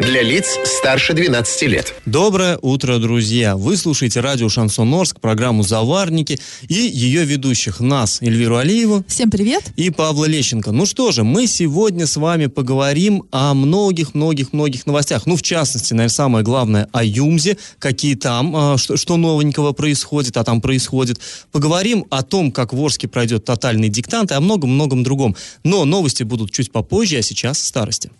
Для 0.00 0.22
лиц 0.22 0.58
старше 0.64 1.14
12 1.14 1.62
лет. 1.62 1.94
Доброе 2.04 2.58
утро, 2.60 2.98
друзья! 2.98 3.56
Вы 3.56 3.78
слушаете 3.78 4.20
радио 4.20 4.50
«Шансон 4.50 4.92
Орск», 4.92 5.20
программу 5.20 5.62
«Заварники» 5.62 6.38
и 6.68 6.74
ее 6.74 7.24
ведущих 7.24 7.80
нас, 7.80 8.20
Эльвиру 8.20 8.56
Алиеву. 8.56 9.04
Всем 9.08 9.30
привет! 9.30 9.64
И 9.76 9.88
Павла 9.88 10.26
Лещенко. 10.26 10.70
Ну 10.70 10.84
что 10.84 11.12
же, 11.12 11.24
мы 11.24 11.46
сегодня 11.46 12.06
с 12.06 12.16
вами 12.18 12.46
поговорим 12.46 13.24
о 13.30 13.54
многих-многих-многих 13.54 14.84
новостях. 14.84 15.24
Ну, 15.24 15.34
в 15.34 15.42
частности, 15.42 15.94
наверное, 15.94 16.14
самое 16.14 16.44
главное 16.44 16.88
о 16.92 17.02
ЮМЗе, 17.02 17.56
какие 17.78 18.16
там, 18.16 18.54
а, 18.54 18.76
что, 18.76 18.98
что 18.98 19.16
новенького 19.16 19.72
происходит, 19.72 20.36
а 20.36 20.44
там 20.44 20.60
происходит. 20.60 21.20
Поговорим 21.52 22.04
о 22.10 22.22
том, 22.22 22.52
как 22.52 22.74
в 22.74 22.80
Орске 22.84 23.08
пройдет 23.08 23.46
тотальный 23.46 23.88
диктант 23.88 24.30
и 24.30 24.34
о 24.34 24.40
многом-многом 24.40 25.02
другом. 25.02 25.36
Но 25.64 25.86
новости 25.86 26.22
будут 26.22 26.50
чуть 26.50 26.70
попозже, 26.70 27.16
а 27.16 27.22
сейчас 27.22 27.58
старости. 27.58 28.10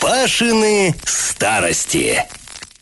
Пашины 0.00 0.94
старости. 1.04 2.22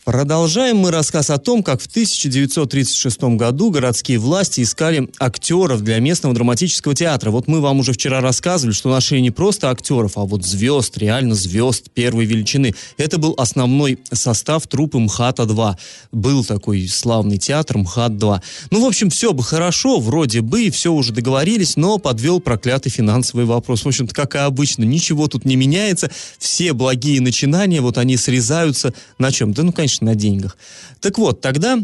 Продолжаем 0.05 0.79
мы 0.79 0.91
рассказ 0.91 1.29
о 1.29 1.37
том, 1.37 1.63
как 1.63 1.79
в 1.81 1.87
1936 1.87 3.23
году 3.37 3.71
городские 3.71 4.17
власти 4.19 4.61
искали 4.61 5.07
актеров 5.17 5.81
для 5.81 5.97
местного 5.99 6.35
драматического 6.35 6.93
театра. 6.93 7.31
Вот 7.31 7.47
мы 7.47 7.61
вам 7.61 7.79
уже 7.79 7.93
вчера 7.93 8.19
рассказывали, 8.19 8.73
что 8.73 8.89
нашли 8.89 9.21
не 9.21 9.31
просто 9.31 9.69
актеров, 9.69 10.17
а 10.17 10.25
вот 10.25 10.45
звезд, 10.45 10.97
реально 10.97 11.35
звезд 11.35 11.89
первой 11.91 12.25
величины. 12.25 12.75
Это 12.97 13.17
был 13.17 13.33
основной 13.37 13.97
состав 14.11 14.67
труппы 14.67 14.97
МХАТа-2. 14.97 15.77
Был 16.11 16.43
такой 16.43 16.85
славный 16.89 17.37
театр 17.37 17.77
МХАТ-2. 17.77 18.41
Ну, 18.71 18.83
в 18.83 18.85
общем, 18.85 19.09
все 19.09 19.31
бы 19.31 19.41
хорошо, 19.41 20.01
вроде 20.01 20.41
бы, 20.41 20.69
все 20.69 20.91
уже 20.91 21.13
договорились, 21.13 21.77
но 21.77 21.97
подвел 21.97 22.41
проклятый 22.41 22.91
финансовый 22.91 23.45
вопрос. 23.45 23.85
В 23.85 23.87
общем-то, 23.87 24.13
как 24.13 24.35
и 24.35 24.39
обычно, 24.39 24.83
ничего 24.83 25.29
тут 25.29 25.45
не 25.45 25.55
меняется. 25.55 26.11
Все 26.39 26.73
благие 26.73 27.21
начинания, 27.21 27.79
вот 27.79 27.97
они 27.97 28.17
срезаются 28.17 28.93
на 29.17 29.31
чем? 29.31 29.53
Да, 29.53 29.63
ну, 29.63 29.71
конечно, 29.71 29.92
конечно, 29.93 30.05
на 30.05 30.15
деньгах. 30.15 30.57
Так 30.99 31.17
вот, 31.17 31.41
тогда 31.41 31.79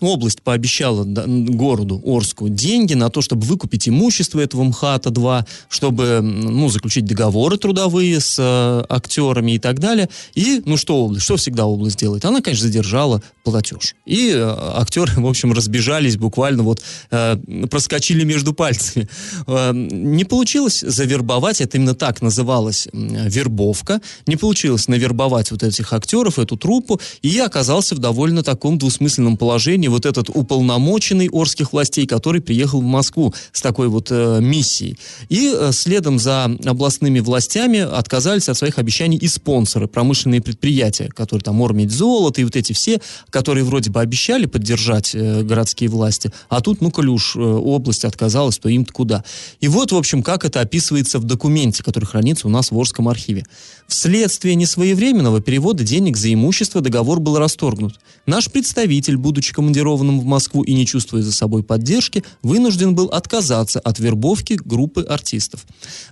область 0.00 0.42
пообещала 0.42 1.04
городу 1.04 2.00
Орску 2.04 2.48
деньги 2.48 2.94
на 2.94 3.10
то, 3.10 3.20
чтобы 3.20 3.46
выкупить 3.46 3.88
имущество 3.88 4.40
этого 4.40 4.64
МХАТа-2, 4.64 5.46
чтобы 5.68 6.20
ну, 6.20 6.68
заключить 6.68 7.04
договоры 7.04 7.56
трудовые 7.56 8.20
с 8.20 8.36
э, 8.38 8.84
актерами 8.88 9.52
и 9.52 9.58
так 9.58 9.78
далее. 9.78 10.08
И, 10.34 10.62
ну 10.64 10.76
что 10.76 10.96
область, 11.04 11.24
что 11.24 11.36
всегда 11.36 11.66
область 11.66 11.98
делает? 11.98 12.24
Она, 12.24 12.40
конечно, 12.40 12.66
задержала 12.66 13.22
платеж. 13.44 13.94
И 14.06 14.30
э, 14.30 14.54
актеры, 14.76 15.20
в 15.20 15.26
общем, 15.26 15.52
разбежались 15.52 16.16
буквально 16.16 16.62
вот, 16.62 16.82
э, 17.10 17.36
проскочили 17.70 18.24
между 18.24 18.52
пальцами. 18.52 19.08
Э, 19.46 19.72
не 19.74 20.24
получилось 20.24 20.80
завербовать, 20.80 21.60
это 21.60 21.76
именно 21.76 21.94
так 21.94 22.22
называлось 22.22 22.88
э, 22.92 23.28
вербовка, 23.28 24.00
не 24.26 24.36
получилось 24.36 24.88
навербовать 24.88 25.50
вот 25.50 25.62
этих 25.62 25.92
актеров, 25.92 26.38
эту 26.38 26.56
труппу, 26.56 27.00
и 27.22 27.28
я 27.28 27.46
оказался 27.46 27.94
в 27.94 27.98
довольно 27.98 28.42
таком 28.42 28.78
двусмысленном 28.78 29.36
положении, 29.36 29.88
вот 29.90 30.06
этот 30.06 30.30
уполномоченный 30.30 31.28
Орских 31.32 31.72
властей, 31.72 32.06
который 32.06 32.40
приехал 32.40 32.80
в 32.80 32.84
Москву 32.84 33.34
с 33.52 33.60
такой 33.60 33.88
вот 33.88 34.08
э, 34.10 34.40
миссией. 34.40 34.96
И 35.28 35.52
э, 35.54 35.72
следом 35.72 36.18
за 36.18 36.44
областными 36.64 37.20
властями 37.20 37.80
отказались 37.80 38.48
от 38.48 38.56
своих 38.56 38.78
обещаний 38.78 39.18
и 39.18 39.28
спонсоры, 39.28 39.86
промышленные 39.86 40.40
предприятия, 40.40 41.08
которые 41.08 41.42
там 41.44 41.60
Ормедь 41.60 41.90
золото 41.90 42.40
и 42.40 42.44
вот 42.44 42.56
эти 42.56 42.72
все, 42.72 43.00
которые 43.30 43.64
вроде 43.64 43.90
бы 43.90 44.00
обещали 44.00 44.46
поддержать 44.46 45.14
э, 45.14 45.42
городские 45.42 45.90
власти, 45.90 46.32
а 46.48 46.60
тут, 46.60 46.80
ну, 46.80 46.90
коли 46.90 47.08
уж 47.08 47.36
э, 47.36 47.40
область 47.40 48.04
отказалась, 48.04 48.58
то 48.58 48.68
им-то 48.68 48.92
куда. 48.92 49.24
И 49.60 49.68
вот, 49.68 49.92
в 49.92 49.96
общем, 49.96 50.22
как 50.22 50.44
это 50.44 50.60
описывается 50.60 51.18
в 51.18 51.24
документе, 51.24 51.82
который 51.82 52.04
хранится 52.04 52.46
у 52.46 52.50
нас 52.50 52.70
в 52.70 52.78
Орском 52.78 53.08
архиве. 53.08 53.44
Вследствие 53.86 54.54
несвоевременного 54.54 55.40
перевода 55.40 55.82
денег 55.82 56.16
за 56.16 56.32
имущество 56.32 56.80
договор 56.80 57.20
был 57.20 57.38
расторгнут. 57.38 57.98
Наш 58.26 58.50
представитель, 58.50 59.16
будучи 59.16 59.52
командированным 59.80 60.20
в 60.20 60.24
Москву 60.24 60.62
и 60.62 60.74
не 60.74 60.86
чувствуя 60.86 61.22
за 61.22 61.32
собой 61.32 61.62
поддержки, 61.62 62.22
вынужден 62.42 62.94
был 62.94 63.06
отказаться 63.06 63.80
от 63.80 63.98
вербовки 63.98 64.58
группы 64.64 65.02
артистов. 65.02 65.64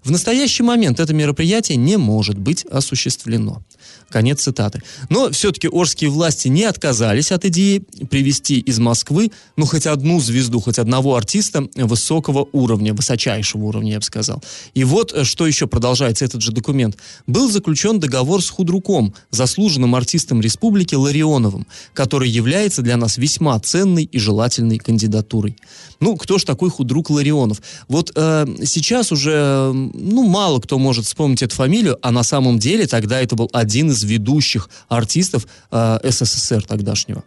В 0.05 0.11
настоящий 0.11 0.63
момент 0.63 1.01
это 1.01 1.13
мероприятие 1.15 1.77
не 1.77 1.97
может 1.97 2.39
быть 2.39 2.65
осуществлено. 2.65 3.63
Конец 4.11 4.43
цитаты. 4.43 4.83
Но 5.11 5.31
все-таки 5.31 5.69
орские 5.69 6.11
власти 6.11 6.49
не 6.49 6.65
отказались 6.65 7.31
от 7.31 7.45
идеи 7.45 7.85
привести 8.11 8.59
из 8.59 8.79
Москвы, 8.79 9.31
ну, 9.57 9.67
хоть 9.67 9.87
одну 9.87 10.19
звезду, 10.21 10.61
хоть 10.61 10.79
одного 10.79 11.15
артиста 11.15 11.69
высокого 11.75 12.49
уровня, 12.53 12.95
высочайшего 12.95 13.65
уровня, 13.65 13.93
я 13.93 13.99
бы 13.99 14.05
сказал. 14.05 14.43
И 14.75 14.85
вот, 14.85 15.13
э, 15.13 15.25
что 15.25 15.47
еще 15.47 15.67
продолжается 15.67 16.25
этот 16.25 16.41
же 16.41 16.53
документ. 16.53 16.97
Был 17.27 17.51
заключен 17.51 18.01
договор 18.01 18.43
с 18.43 18.49
худруком, 18.49 19.15
заслуженным 19.31 19.95
артистом 19.95 20.41
республики 20.41 20.95
Ларионовым, 20.95 21.67
который 21.93 22.31
является 22.31 22.83
для 22.83 22.97
нас 22.97 23.19
весьма 23.19 23.59
ценной 23.61 24.05
и 24.05 24.19
желательной 24.19 24.79
кандидатурой. 24.79 25.57
Ну, 26.01 26.17
кто 26.17 26.39
ж 26.39 26.45
такой 26.45 26.71
худрук 26.71 27.11
Ларионов? 27.11 27.61
Вот 27.89 28.13
э, 28.15 28.47
сейчас 28.65 29.13
уже, 29.13 29.73
ну, 29.73 30.27
мало 30.27 30.61
кто 30.61 30.79
может 30.79 31.05
вспомнить 31.05 31.43
эту 31.43 31.55
фамилию, 31.55 31.99
а 32.03 32.11
на 32.11 32.23
самом 32.23 32.59
деле 32.59 32.87
тогда 32.87 33.21
это 33.21 33.37
был 33.37 33.51
один 33.53 33.91
из 33.91 33.98
ведущих 34.05 34.69
артистов 34.89 35.47
э, 35.71 35.99
СССР 36.03 36.65
тогдашнего. 36.65 37.25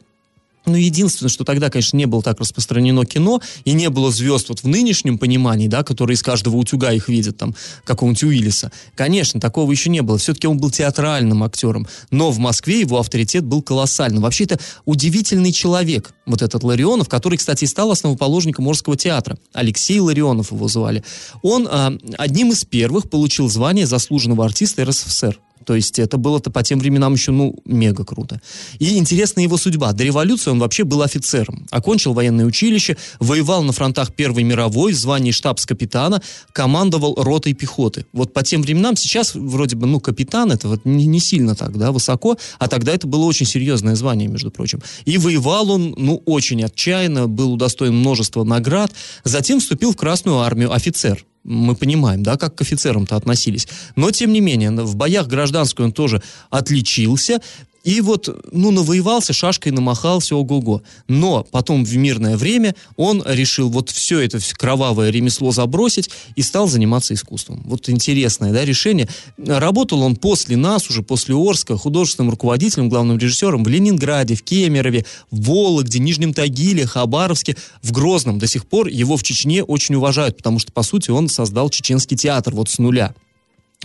Ну, 0.65 0.75
единственное, 0.75 1.29
что 1.29 1.43
тогда, 1.43 1.69
конечно, 1.69 1.97
не 1.97 2.05
было 2.05 2.21
так 2.21 2.39
распространено 2.39 3.03
кино, 3.03 3.41
и 3.65 3.73
не 3.73 3.89
было 3.89 4.11
звезд 4.11 4.49
вот 4.49 4.59
в 4.59 4.67
нынешнем 4.67 5.17
понимании, 5.17 5.67
да, 5.67 5.83
которые 5.83 6.15
из 6.15 6.21
каждого 6.21 6.55
утюга 6.57 6.91
их 6.91 7.09
видят, 7.09 7.37
там, 7.37 7.55
какого-нибудь 7.83 8.23
Уиллиса. 8.23 8.71
Конечно, 8.95 9.39
такого 9.39 9.71
еще 9.71 9.89
не 9.89 10.01
было. 10.01 10.19
Все-таки 10.19 10.47
он 10.47 10.59
был 10.59 10.69
театральным 10.69 11.43
актером, 11.43 11.87
но 12.11 12.29
в 12.29 12.37
Москве 12.37 12.81
его 12.81 12.99
авторитет 12.99 13.43
был 13.43 13.63
колоссальным. 13.63 14.21
Вообще, 14.21 14.43
это 14.43 14.59
удивительный 14.85 15.51
человек, 15.51 16.13
вот 16.27 16.43
этот 16.43 16.63
Ларионов, 16.63 17.09
который, 17.09 17.39
кстати, 17.39 17.65
стал 17.65 17.91
основоположником 17.91 18.65
Морского 18.65 18.95
театра. 18.95 19.39
Алексей 19.53 19.99
Ларионов 19.99 20.51
его 20.51 20.67
звали. 20.67 21.03
Он 21.41 21.67
а, 21.69 21.97
одним 22.19 22.51
из 22.51 22.65
первых 22.65 23.09
получил 23.09 23.49
звание 23.49 23.87
заслуженного 23.87 24.45
артиста 24.45 24.85
РСФСР. 24.85 25.39
То 25.65 25.75
есть 25.75 25.99
это 25.99 26.17
было-то 26.17 26.49
по 26.51 26.63
тем 26.63 26.79
временам 26.79 27.13
еще, 27.13 27.31
ну, 27.31 27.55
мега 27.65 28.03
круто. 28.03 28.41
И 28.79 28.97
интересна 28.97 29.41
его 29.41 29.57
судьба. 29.57 29.91
До 29.93 30.03
революции 30.03 30.51
он 30.51 30.59
вообще 30.59 30.83
был 30.83 31.01
офицером. 31.01 31.67
Окончил 31.71 32.13
военное 32.13 32.45
училище, 32.45 32.97
воевал 33.19 33.63
на 33.63 33.71
фронтах 33.71 34.13
Первой 34.13 34.43
мировой, 34.43 34.93
в 34.93 34.97
звании 34.97 35.31
штабс-капитана, 35.31 36.21
командовал 36.53 37.15
ротой 37.15 37.53
пехоты. 37.53 38.05
Вот 38.13 38.33
по 38.33 38.43
тем 38.43 38.61
временам, 38.61 38.95
сейчас 38.95 39.35
вроде 39.35 39.75
бы, 39.75 39.87
ну, 39.87 39.99
капитан, 39.99 40.51
это 40.51 40.67
вот 40.67 40.85
не, 40.85 41.05
не 41.05 41.19
сильно 41.19 41.55
так, 41.55 41.77
да, 41.77 41.91
высоко, 41.91 42.37
а 42.59 42.67
тогда 42.67 42.93
это 42.93 43.07
было 43.07 43.25
очень 43.25 43.45
серьезное 43.45 43.95
звание, 43.95 44.27
между 44.27 44.51
прочим. 44.51 44.81
И 45.05 45.17
воевал 45.17 45.71
он, 45.71 45.93
ну, 45.97 46.21
очень 46.25 46.63
отчаянно, 46.63 47.27
был 47.27 47.53
удостоен 47.53 47.95
множества 47.95 48.43
наград. 48.43 48.91
Затем 49.23 49.59
вступил 49.59 49.93
в 49.93 49.97
Красную 49.97 50.39
армию, 50.39 50.73
офицер 50.73 51.25
мы 51.43 51.75
понимаем, 51.75 52.23
да, 52.23 52.37
как 52.37 52.55
к 52.55 52.61
офицерам-то 52.61 53.15
относились. 53.15 53.67
Но, 53.95 54.11
тем 54.11 54.31
не 54.31 54.41
менее, 54.41 54.71
в 54.71 54.95
боях 54.95 55.27
гражданской 55.27 55.85
он 55.85 55.91
тоже 55.91 56.21
отличился. 56.49 57.41
И 57.83 58.01
вот, 58.01 58.29
ну, 58.51 58.71
навоевался, 58.71 59.33
шашкой 59.33 59.71
намахал, 59.71 60.19
все 60.19 60.37
ого-го. 60.37 60.83
Но 61.07 61.45
потом 61.49 61.83
в 61.83 61.95
мирное 61.97 62.37
время 62.37 62.75
он 62.95 63.23
решил 63.25 63.69
вот 63.69 63.89
все 63.89 64.19
это 64.19 64.39
кровавое 64.53 65.09
ремесло 65.09 65.51
забросить 65.51 66.09
и 66.35 66.43
стал 66.43 66.67
заниматься 66.67 67.13
искусством. 67.13 67.63
Вот 67.65 67.89
интересное, 67.89 68.51
да, 68.51 68.63
решение. 68.65 69.07
Работал 69.37 70.01
он 70.03 70.15
после 70.15 70.57
нас, 70.57 70.89
уже 70.89 71.01
после 71.01 71.35
Орска, 71.35 71.77
художественным 71.77 72.29
руководителем, 72.29 72.89
главным 72.89 73.17
режиссером 73.17 73.63
в 73.63 73.67
Ленинграде, 73.67 74.35
в 74.35 74.43
Кемерове, 74.43 75.05
в 75.31 75.41
Вологде, 75.45 75.99
Нижнем 75.99 76.33
Тагиле, 76.33 76.85
Хабаровске, 76.85 77.57
в 77.81 77.91
Грозном. 77.91 78.37
До 78.37 78.47
сих 78.47 78.67
пор 78.67 78.87
его 78.87 79.17
в 79.17 79.23
Чечне 79.23 79.63
очень 79.63 79.95
уважают, 79.95 80.37
потому 80.37 80.59
что, 80.59 80.71
по 80.71 80.83
сути, 80.83 81.09
он 81.09 81.29
создал 81.29 81.69
чеченский 81.69 82.17
театр 82.17 82.53
вот 82.53 82.69
с 82.69 82.77
нуля. 82.77 83.15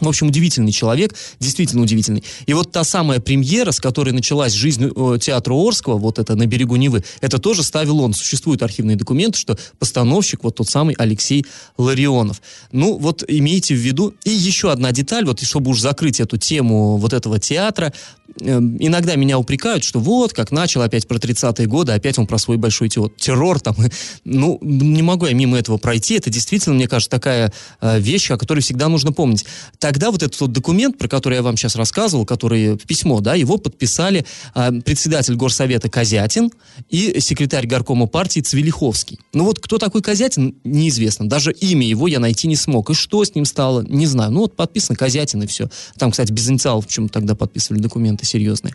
В 0.00 0.08
общем, 0.08 0.26
удивительный 0.26 0.72
человек, 0.72 1.14
действительно 1.40 1.82
удивительный. 1.82 2.22
И 2.44 2.52
вот 2.52 2.70
та 2.70 2.84
самая 2.84 3.18
премьера, 3.18 3.72
с 3.72 3.80
которой 3.80 4.10
началась 4.10 4.52
жизнь 4.52 4.90
э, 4.94 5.18
театра 5.18 5.54
Орского, 5.54 5.96
вот 5.96 6.18
это 6.18 6.36
на 6.36 6.46
берегу 6.46 6.76
Невы, 6.76 7.02
это 7.22 7.38
тоже 7.38 7.62
ставил 7.62 8.00
он. 8.00 8.12
Существуют 8.12 8.62
архивные 8.62 8.96
документы, 8.96 9.38
что 9.38 9.58
постановщик 9.78 10.44
вот 10.44 10.56
тот 10.56 10.68
самый 10.68 10.94
Алексей 10.98 11.46
Ларионов. 11.78 12.42
Ну, 12.72 12.98
вот 12.98 13.24
имейте 13.26 13.74
в 13.74 13.78
виду. 13.78 14.12
И 14.24 14.30
еще 14.30 14.70
одна 14.70 14.92
деталь, 14.92 15.24
вот 15.24 15.40
чтобы 15.40 15.70
уж 15.70 15.80
закрыть 15.80 16.20
эту 16.20 16.36
тему 16.36 16.98
вот 16.98 17.14
этого 17.14 17.38
театра, 17.38 17.94
иногда 18.40 19.16
меня 19.16 19.38
упрекают, 19.38 19.84
что 19.84 19.98
вот, 19.98 20.32
как 20.32 20.50
начал 20.50 20.82
опять 20.82 21.06
про 21.06 21.16
30-е 21.16 21.66
годы, 21.66 21.92
опять 21.92 22.18
он 22.18 22.26
про 22.26 22.38
свой 22.38 22.56
большой 22.56 22.88
террор 22.88 23.60
там. 23.60 23.76
Ну, 24.24 24.58
не 24.60 25.02
могу 25.02 25.26
я 25.26 25.34
мимо 25.34 25.56
этого 25.58 25.78
пройти. 25.78 26.14
Это 26.14 26.30
действительно, 26.30 26.74
мне 26.74 26.88
кажется, 26.88 27.10
такая 27.10 27.52
э, 27.80 28.00
вещь, 28.00 28.30
о 28.30 28.36
которой 28.36 28.60
всегда 28.60 28.88
нужно 28.88 29.12
помнить. 29.12 29.44
Тогда 29.78 30.10
вот 30.10 30.22
этот 30.22 30.38
вот 30.40 30.52
документ, 30.52 30.98
про 30.98 31.08
который 31.08 31.36
я 31.36 31.42
вам 31.42 31.56
сейчас 31.56 31.76
рассказывал, 31.76 32.26
который 32.26 32.76
письмо, 32.76 33.20
да, 33.20 33.34
его 33.34 33.56
подписали 33.56 34.26
э, 34.54 34.72
председатель 34.84 35.34
горсовета 35.36 35.88
Козятин 35.88 36.50
и 36.90 37.20
секретарь 37.20 37.66
горкома 37.66 38.06
партии 38.06 38.40
Цвелиховский. 38.40 39.18
Ну 39.32 39.44
вот 39.44 39.60
кто 39.60 39.78
такой 39.78 40.02
Козятин, 40.02 40.56
неизвестно. 40.64 41.28
Даже 41.28 41.52
имя 41.52 41.86
его 41.86 42.08
я 42.08 42.18
найти 42.18 42.48
не 42.48 42.56
смог. 42.56 42.90
И 42.90 42.94
что 42.94 43.24
с 43.24 43.34
ним 43.34 43.44
стало, 43.44 43.82
не 43.82 44.06
знаю. 44.06 44.32
Ну 44.32 44.40
вот 44.40 44.56
подписано 44.56 44.96
Козятин 44.96 45.42
и 45.42 45.46
все. 45.46 45.70
Там, 45.98 46.10
кстати, 46.10 46.32
без 46.32 46.48
инициалов 46.50 46.86
почему 46.86 47.08
тогда 47.08 47.34
подписывали 47.34 47.80
документы 47.80 48.25
серьезные. 48.26 48.74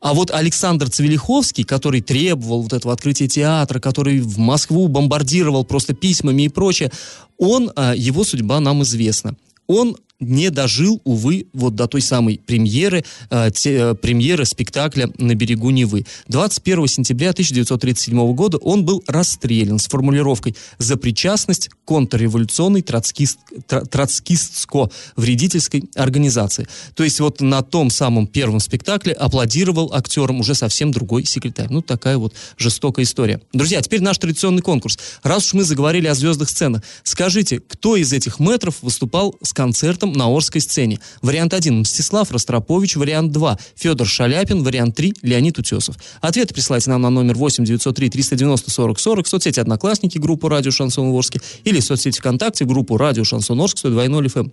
А 0.00 0.14
вот 0.14 0.30
Александр 0.30 0.88
Цвелиховский, 0.88 1.64
который 1.64 2.00
требовал 2.00 2.62
вот 2.62 2.72
этого 2.72 2.92
открытия 2.94 3.26
театра, 3.26 3.80
который 3.80 4.20
в 4.20 4.38
Москву 4.38 4.86
бомбардировал 4.88 5.64
просто 5.64 5.94
письмами 5.94 6.42
и 6.42 6.48
прочее, 6.48 6.92
он, 7.36 7.72
а, 7.74 7.94
его 7.94 8.24
судьба 8.24 8.60
нам 8.60 8.82
известна. 8.82 9.34
Он 9.66 9.96
не 10.20 10.50
дожил, 10.50 11.00
увы, 11.04 11.46
вот 11.52 11.76
до 11.76 11.86
той 11.86 12.00
самой 12.00 12.40
премьеры, 12.44 13.04
э, 13.30 13.50
те, 13.54 13.74
э, 13.74 13.94
премьеры 13.94 14.44
спектакля 14.44 15.08
«На 15.16 15.34
берегу 15.34 15.70
Невы». 15.70 16.04
21 16.26 16.88
сентября 16.88 17.32
1937 17.32 18.34
года 18.34 18.58
он 18.58 18.84
был 18.84 19.02
расстрелян 19.06 19.78
с 19.78 19.86
формулировкой 19.86 20.56
«за 20.78 20.96
причастность 20.96 21.68
к 21.68 21.76
контрреволюционной 21.84 22.82
троцкист, 22.82 23.38
троцкистско-вредительской 23.68 25.88
организации». 25.94 26.66
То 26.94 27.04
есть 27.04 27.20
вот 27.20 27.40
на 27.40 27.62
том 27.62 27.90
самом 27.90 28.26
первом 28.26 28.58
спектакле 28.58 29.12
аплодировал 29.12 29.94
актерам 29.94 30.40
уже 30.40 30.56
совсем 30.56 30.90
другой 30.90 31.26
секретарь. 31.26 31.68
Ну, 31.70 31.80
такая 31.80 32.18
вот 32.18 32.34
жестокая 32.56 33.04
история. 33.04 33.40
Друзья, 33.52 33.80
теперь 33.82 34.00
наш 34.00 34.18
традиционный 34.18 34.62
конкурс. 34.62 34.98
Раз 35.22 35.46
уж 35.46 35.54
мы 35.54 35.62
заговорили 35.62 36.08
о 36.08 36.14
звездных 36.14 36.50
сценах, 36.50 36.82
скажите, 37.04 37.60
кто 37.60 37.94
из 37.94 38.12
этих 38.12 38.40
метров 38.40 38.82
выступал 38.82 39.36
с 39.42 39.52
концертом 39.52 40.07
артистом 40.08 40.12
на 40.12 40.34
Орской 40.34 40.60
сцене. 40.60 40.98
Вариант 41.22 41.54
1– 41.54 41.80
Мстислав 41.80 42.30
Ростропович. 42.30 42.96
Вариант 42.96 43.32
2– 43.32 43.58
Федор 43.76 44.06
Шаляпин. 44.06 44.62
Вариант 44.62 44.96
3– 44.96 45.14
Леонид 45.22 45.58
Утесов. 45.58 45.96
Ответы 46.20 46.54
присылайте 46.54 46.90
нам 46.90 47.02
на 47.02 47.10
номер 47.10 47.34
8 47.34 47.64
903 47.64 48.10
390 48.10 48.70
40 48.70 48.98
40, 48.98 49.26
соцсети 49.26 49.60
«Одноклассники», 49.60 50.18
группу 50.18 50.48
«Радио 50.48 50.70
Шансон 50.70 51.14
Орске» 51.14 51.40
или 51.64 51.80
соцсети 51.80 52.18
ВКонтакте, 52.18 52.64
группу 52.64 52.96
«Радио 52.96 53.24
Шансон 53.24 53.60
Орск» 53.60 53.84
102.0 53.84 54.26
FM 54.26 54.50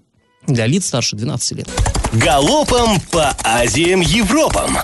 для 0.47 0.67
лиц 0.67 0.85
старше 0.85 1.15
12 1.15 1.57
лет. 1.57 1.67
Галопом 2.13 2.99
по 3.11 3.35
Азиям 3.43 4.01
Европам! 4.01 4.77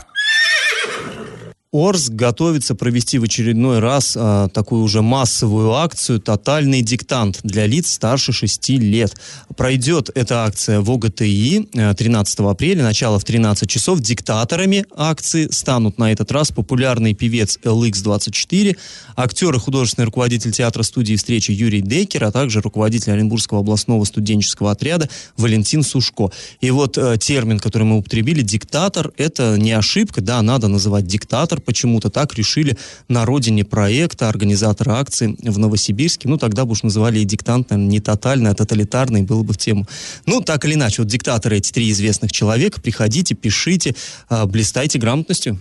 Орск 1.74 2.12
готовится 2.12 2.76
провести 2.76 3.18
в 3.18 3.24
очередной 3.24 3.80
раз 3.80 4.18
а, 4.20 4.50
такую 4.50 4.84
уже 4.84 5.02
массовую 5.02 5.72
акцию 5.72 6.20
«Тотальный 6.20 6.82
диктант» 6.82 7.40
для 7.44 7.66
лиц 7.66 7.94
старше 7.94 8.34
6 8.34 8.70
лет. 8.72 9.16
Пройдет 9.56 10.10
эта 10.14 10.44
акция 10.44 10.82
в 10.82 10.92
ОГТИ 10.92 11.70
13 11.96 12.40
э, 12.40 12.44
апреля, 12.44 12.84
начало 12.84 13.20
в 13.20 13.24
13 13.24 13.70
часов. 13.70 14.02
Диктаторами 14.02 14.86
акции 14.94 15.48
станут 15.50 15.98
на 15.98 16.12
этот 16.12 16.30
раз 16.34 16.52
популярный 16.52 17.14
певец 17.14 17.58
LX24, 17.64 18.76
актер 19.16 19.56
и 19.56 19.60
художественный 19.60 20.08
руководитель 20.08 20.52
театра 20.52 20.84
студии 20.84 21.16
встречи 21.16 21.52
Юрий 21.52 21.82
Дейкер, 21.82 22.26
а 22.26 22.34
также 22.34 22.60
руководитель 22.60 23.14
Оренбургского 23.14 23.62
областного 23.62 24.04
студенческого 24.04 24.72
отряда 24.72 25.08
Валентин 25.38 25.84
Сушко. 25.84 26.32
И 26.60 26.70
вот 26.70 26.98
э, 26.98 27.16
термин, 27.18 27.60
который 27.60 27.84
мы 27.84 28.00
употребили, 28.00 28.42
диктатор, 28.42 29.14
это 29.16 29.56
не 29.58 29.72
ошибка, 29.72 30.20
да, 30.20 30.42
надо 30.42 30.68
называть 30.68 31.08
диктатор, 31.08 31.61
почему-то 31.66 32.10
так 32.10 32.34
решили 32.36 32.78
на 33.08 33.26
родине 33.26 33.64
проекта, 33.64 34.30
организатора 34.30 35.00
акции 35.00 35.36
в 35.40 35.58
Новосибирске. 35.58 36.28
Ну, 36.28 36.38
тогда 36.38 36.66
бы 36.66 36.72
уж 36.72 36.84
называли 36.84 37.20
и 37.20 37.26
диктант, 37.26 37.70
наверное, 37.70 37.92
не 37.92 38.00
тотальный, 38.00 38.52
а 38.52 38.54
тоталитарный, 38.54 39.24
было 39.24 39.44
бы 39.44 39.54
в 39.54 39.58
тему. 39.58 39.88
Ну, 40.26 40.42
так 40.42 40.66
или 40.66 40.74
иначе, 40.74 41.02
вот 41.02 41.12
диктаторы 41.12 41.58
эти 41.58 41.72
три 41.72 41.90
известных 41.92 42.32
человека, 42.32 42.82
приходите, 42.82 43.36
пишите, 43.36 43.96
а, 44.30 44.46
блистайте 44.46 45.00
грамотностью. 45.00 45.60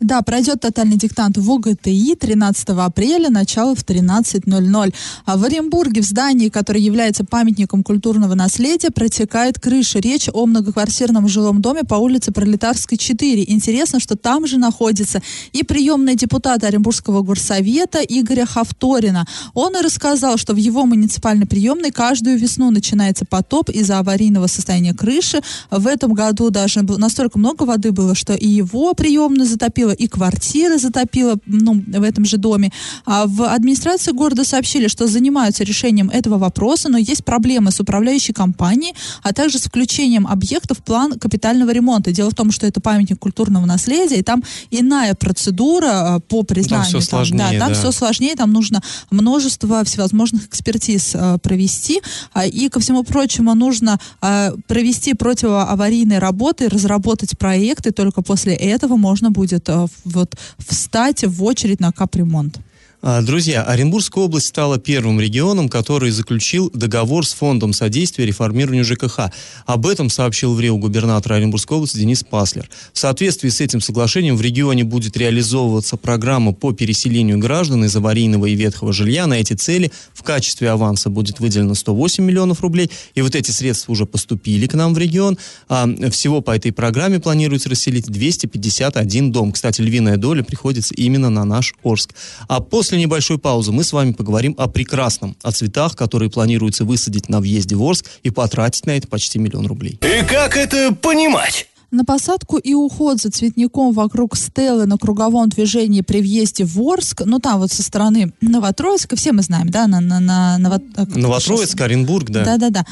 Да, 0.00 0.22
пройдет 0.22 0.60
тотальный 0.62 0.96
диктант 0.96 1.36
в 1.36 1.50
УГТИ 1.50 2.14
13 2.14 2.70
апреля, 2.70 3.28
начало 3.28 3.74
в 3.74 3.84
13.00. 3.84 4.94
А 5.26 5.36
в 5.36 5.44
Оренбурге, 5.44 6.00
в 6.00 6.04
здании, 6.04 6.48
которое 6.48 6.80
является 6.80 7.22
памятником 7.22 7.82
культурного 7.82 8.34
наследия, 8.34 8.90
протекает 8.90 9.60
крыша. 9.60 9.98
Речь 9.98 10.30
о 10.32 10.46
многоквартирном 10.46 11.28
жилом 11.28 11.60
доме 11.60 11.82
по 11.82 11.96
улице 11.96 12.32
Пролетарской, 12.32 12.96
4. 12.96 13.44
Интересно, 13.48 14.00
что 14.00 14.16
там 14.16 14.46
же 14.46 14.56
находится 14.56 15.20
и 15.52 15.62
приемный 15.64 16.16
депутат 16.16 16.64
Оренбургского 16.64 17.20
горсовета 17.20 17.98
Игоря 17.98 18.46
Хавторина. 18.46 19.26
Он 19.52 19.76
и 19.76 19.82
рассказал, 19.82 20.38
что 20.38 20.54
в 20.54 20.56
его 20.56 20.86
муниципальной 20.86 21.44
приемной 21.46 21.90
каждую 21.90 22.38
весну 22.38 22.70
начинается 22.70 23.26
потоп 23.26 23.68
из-за 23.68 23.98
аварийного 23.98 24.46
состояния 24.46 24.94
крыши. 24.94 25.42
В 25.70 25.86
этом 25.86 26.14
году 26.14 26.48
даже 26.48 26.80
настолько 26.80 27.38
много 27.38 27.64
воды 27.64 27.92
было, 27.92 28.14
что 28.14 28.32
и 28.32 28.48
его 28.48 28.94
приемную 28.94 29.46
затопило 29.46 29.89
затопило, 29.90 29.92
и 29.92 30.08
квартиры 30.08 30.78
затопило 30.78 31.36
ну, 31.46 31.82
в 31.86 32.02
этом 32.02 32.24
же 32.24 32.36
доме. 32.36 32.70
А 33.06 33.26
в 33.26 33.42
администрации 33.42 34.12
города 34.12 34.44
сообщили, 34.44 34.88
что 34.88 35.06
занимаются 35.06 35.64
решением 35.64 36.10
этого 36.10 36.38
вопроса, 36.38 36.88
но 36.88 36.98
есть 36.98 37.24
проблемы 37.24 37.70
с 37.70 37.80
управляющей 37.80 38.34
компанией, 38.34 38.94
а 39.22 39.32
также 39.32 39.58
с 39.58 39.62
включением 39.62 40.26
объектов 40.26 40.78
в 40.78 40.82
план 40.82 41.18
капитального 41.18 41.72
ремонта. 41.72 42.12
Дело 42.12 42.30
в 42.30 42.34
том, 42.34 42.50
что 42.52 42.66
это 42.66 42.80
памятник 42.80 43.18
культурного 43.18 43.66
наследия, 43.66 44.16
и 44.16 44.22
там 44.22 44.42
иная 44.70 45.14
процедура 45.14 45.86
а, 45.90 46.20
по 46.20 46.42
признанию. 46.42 46.92
Там 46.92 47.00
все 47.00 47.08
сложнее, 47.08 47.38
там, 47.38 47.52
да, 47.52 47.58
там 47.58 47.68
да. 47.68 47.74
все 47.74 47.92
сложнее, 47.92 48.34
там 48.36 48.52
нужно 48.52 48.80
множество 49.10 49.82
всевозможных 49.84 50.46
экспертиз 50.46 51.12
а, 51.14 51.38
провести, 51.38 52.00
а, 52.32 52.46
и 52.46 52.68
ко 52.68 52.80
всему 52.80 53.02
прочему 53.04 53.54
нужно 53.54 53.98
а, 54.20 54.52
провести 54.66 55.14
противоаварийные 55.14 56.18
работы, 56.18 56.68
разработать 56.68 57.38
проекты, 57.38 57.90
только 57.90 58.22
после 58.22 58.54
этого 58.54 58.96
можно 58.96 59.30
будет 59.30 59.68
вот 60.04 60.36
встать 60.58 61.24
в 61.24 61.44
очередь 61.44 61.80
на 61.80 61.92
капремонт. 61.92 62.60
А, 63.02 63.22
друзья, 63.22 63.62
Оренбургская 63.62 64.24
область 64.24 64.48
стала 64.48 64.78
первым 64.78 65.18
регионом, 65.20 65.70
который 65.70 66.10
заключил 66.10 66.70
договор 66.74 67.24
с 67.24 67.32
Фондом 67.32 67.72
содействия 67.72 68.26
реформированию 68.26 68.84
ЖКХ. 68.84 69.30
Об 69.64 69.86
этом 69.86 70.10
сообщил 70.10 70.54
в 70.54 70.60
Рио 70.60 70.76
губернатор 70.76 71.32
Оренбургской 71.32 71.78
области 71.78 71.96
Денис 71.96 72.22
Паслер. 72.22 72.68
В 72.92 72.98
соответствии 72.98 73.48
с 73.48 73.62
этим 73.62 73.80
соглашением 73.80 74.36
в 74.36 74.42
регионе 74.42 74.84
будет 74.84 75.16
реализовываться 75.16 75.96
программа 75.96 76.52
по 76.52 76.72
переселению 76.72 77.38
граждан 77.38 77.86
из 77.86 77.96
аварийного 77.96 78.44
и 78.44 78.54
ветхого 78.54 78.92
жилья. 78.92 79.26
На 79.26 79.34
эти 79.34 79.54
цели 79.54 79.90
в 80.12 80.22
качестве 80.22 80.68
аванса 80.68 81.08
будет 81.08 81.40
выделено 81.40 81.74
108 81.74 82.22
миллионов 82.22 82.60
рублей. 82.60 82.90
И 83.14 83.22
вот 83.22 83.34
эти 83.34 83.50
средства 83.50 83.92
уже 83.92 84.04
поступили 84.04 84.66
к 84.66 84.74
нам 84.74 84.92
в 84.92 84.98
регион. 84.98 85.38
А 85.70 85.88
всего 86.10 86.42
по 86.42 86.54
этой 86.54 86.70
программе 86.70 87.18
планируется 87.18 87.70
расселить 87.70 88.08
251 88.08 89.32
дом. 89.32 89.52
Кстати, 89.52 89.80
львиная 89.80 90.18
доля 90.18 90.42
приходится 90.42 90.92
именно 90.94 91.30
на 91.30 91.46
наш 91.46 91.72
Орск. 91.82 92.10
А 92.46 92.60
после 92.60 92.89
После 92.90 93.02
небольшой 93.02 93.38
паузы 93.38 93.70
мы 93.70 93.84
с 93.84 93.92
вами 93.92 94.10
поговорим 94.10 94.52
о 94.58 94.66
прекрасном, 94.66 95.36
о 95.44 95.52
цветах, 95.52 95.94
которые 95.94 96.28
планируется 96.28 96.84
высадить 96.84 97.28
на 97.28 97.38
въезде 97.38 97.76
в 97.76 97.84
Орск 97.84 98.06
и 98.24 98.30
потратить 98.30 98.84
на 98.84 98.90
это 98.96 99.06
почти 99.06 99.38
миллион 99.38 99.68
рублей. 99.68 100.00
И 100.02 100.26
как 100.26 100.56
это 100.56 100.92
понимать? 100.92 101.68
На 101.92 102.04
посадку 102.04 102.58
и 102.58 102.74
уход 102.74 103.20
за 103.20 103.30
цветником 103.30 103.92
вокруг 103.92 104.36
стелы 104.36 104.86
на 104.86 104.98
круговом 104.98 105.50
движении 105.50 106.00
при 106.00 106.20
въезде 106.20 106.64
в 106.64 106.80
Орск, 106.80 107.22
ну 107.24 107.38
там 107.38 107.60
вот 107.60 107.70
со 107.70 107.84
стороны 107.84 108.32
Новотроицка, 108.40 109.14
все 109.14 109.30
мы 109.30 109.42
знаем, 109.42 109.68
да, 109.68 109.86
на, 109.86 110.00
на, 110.00 110.18
на, 110.18 110.58
на 110.58 110.80
Новотроицк, 111.14 111.80
Оренбург, 111.80 112.28
да. 112.28 112.44
Да-да-да. 112.44 112.84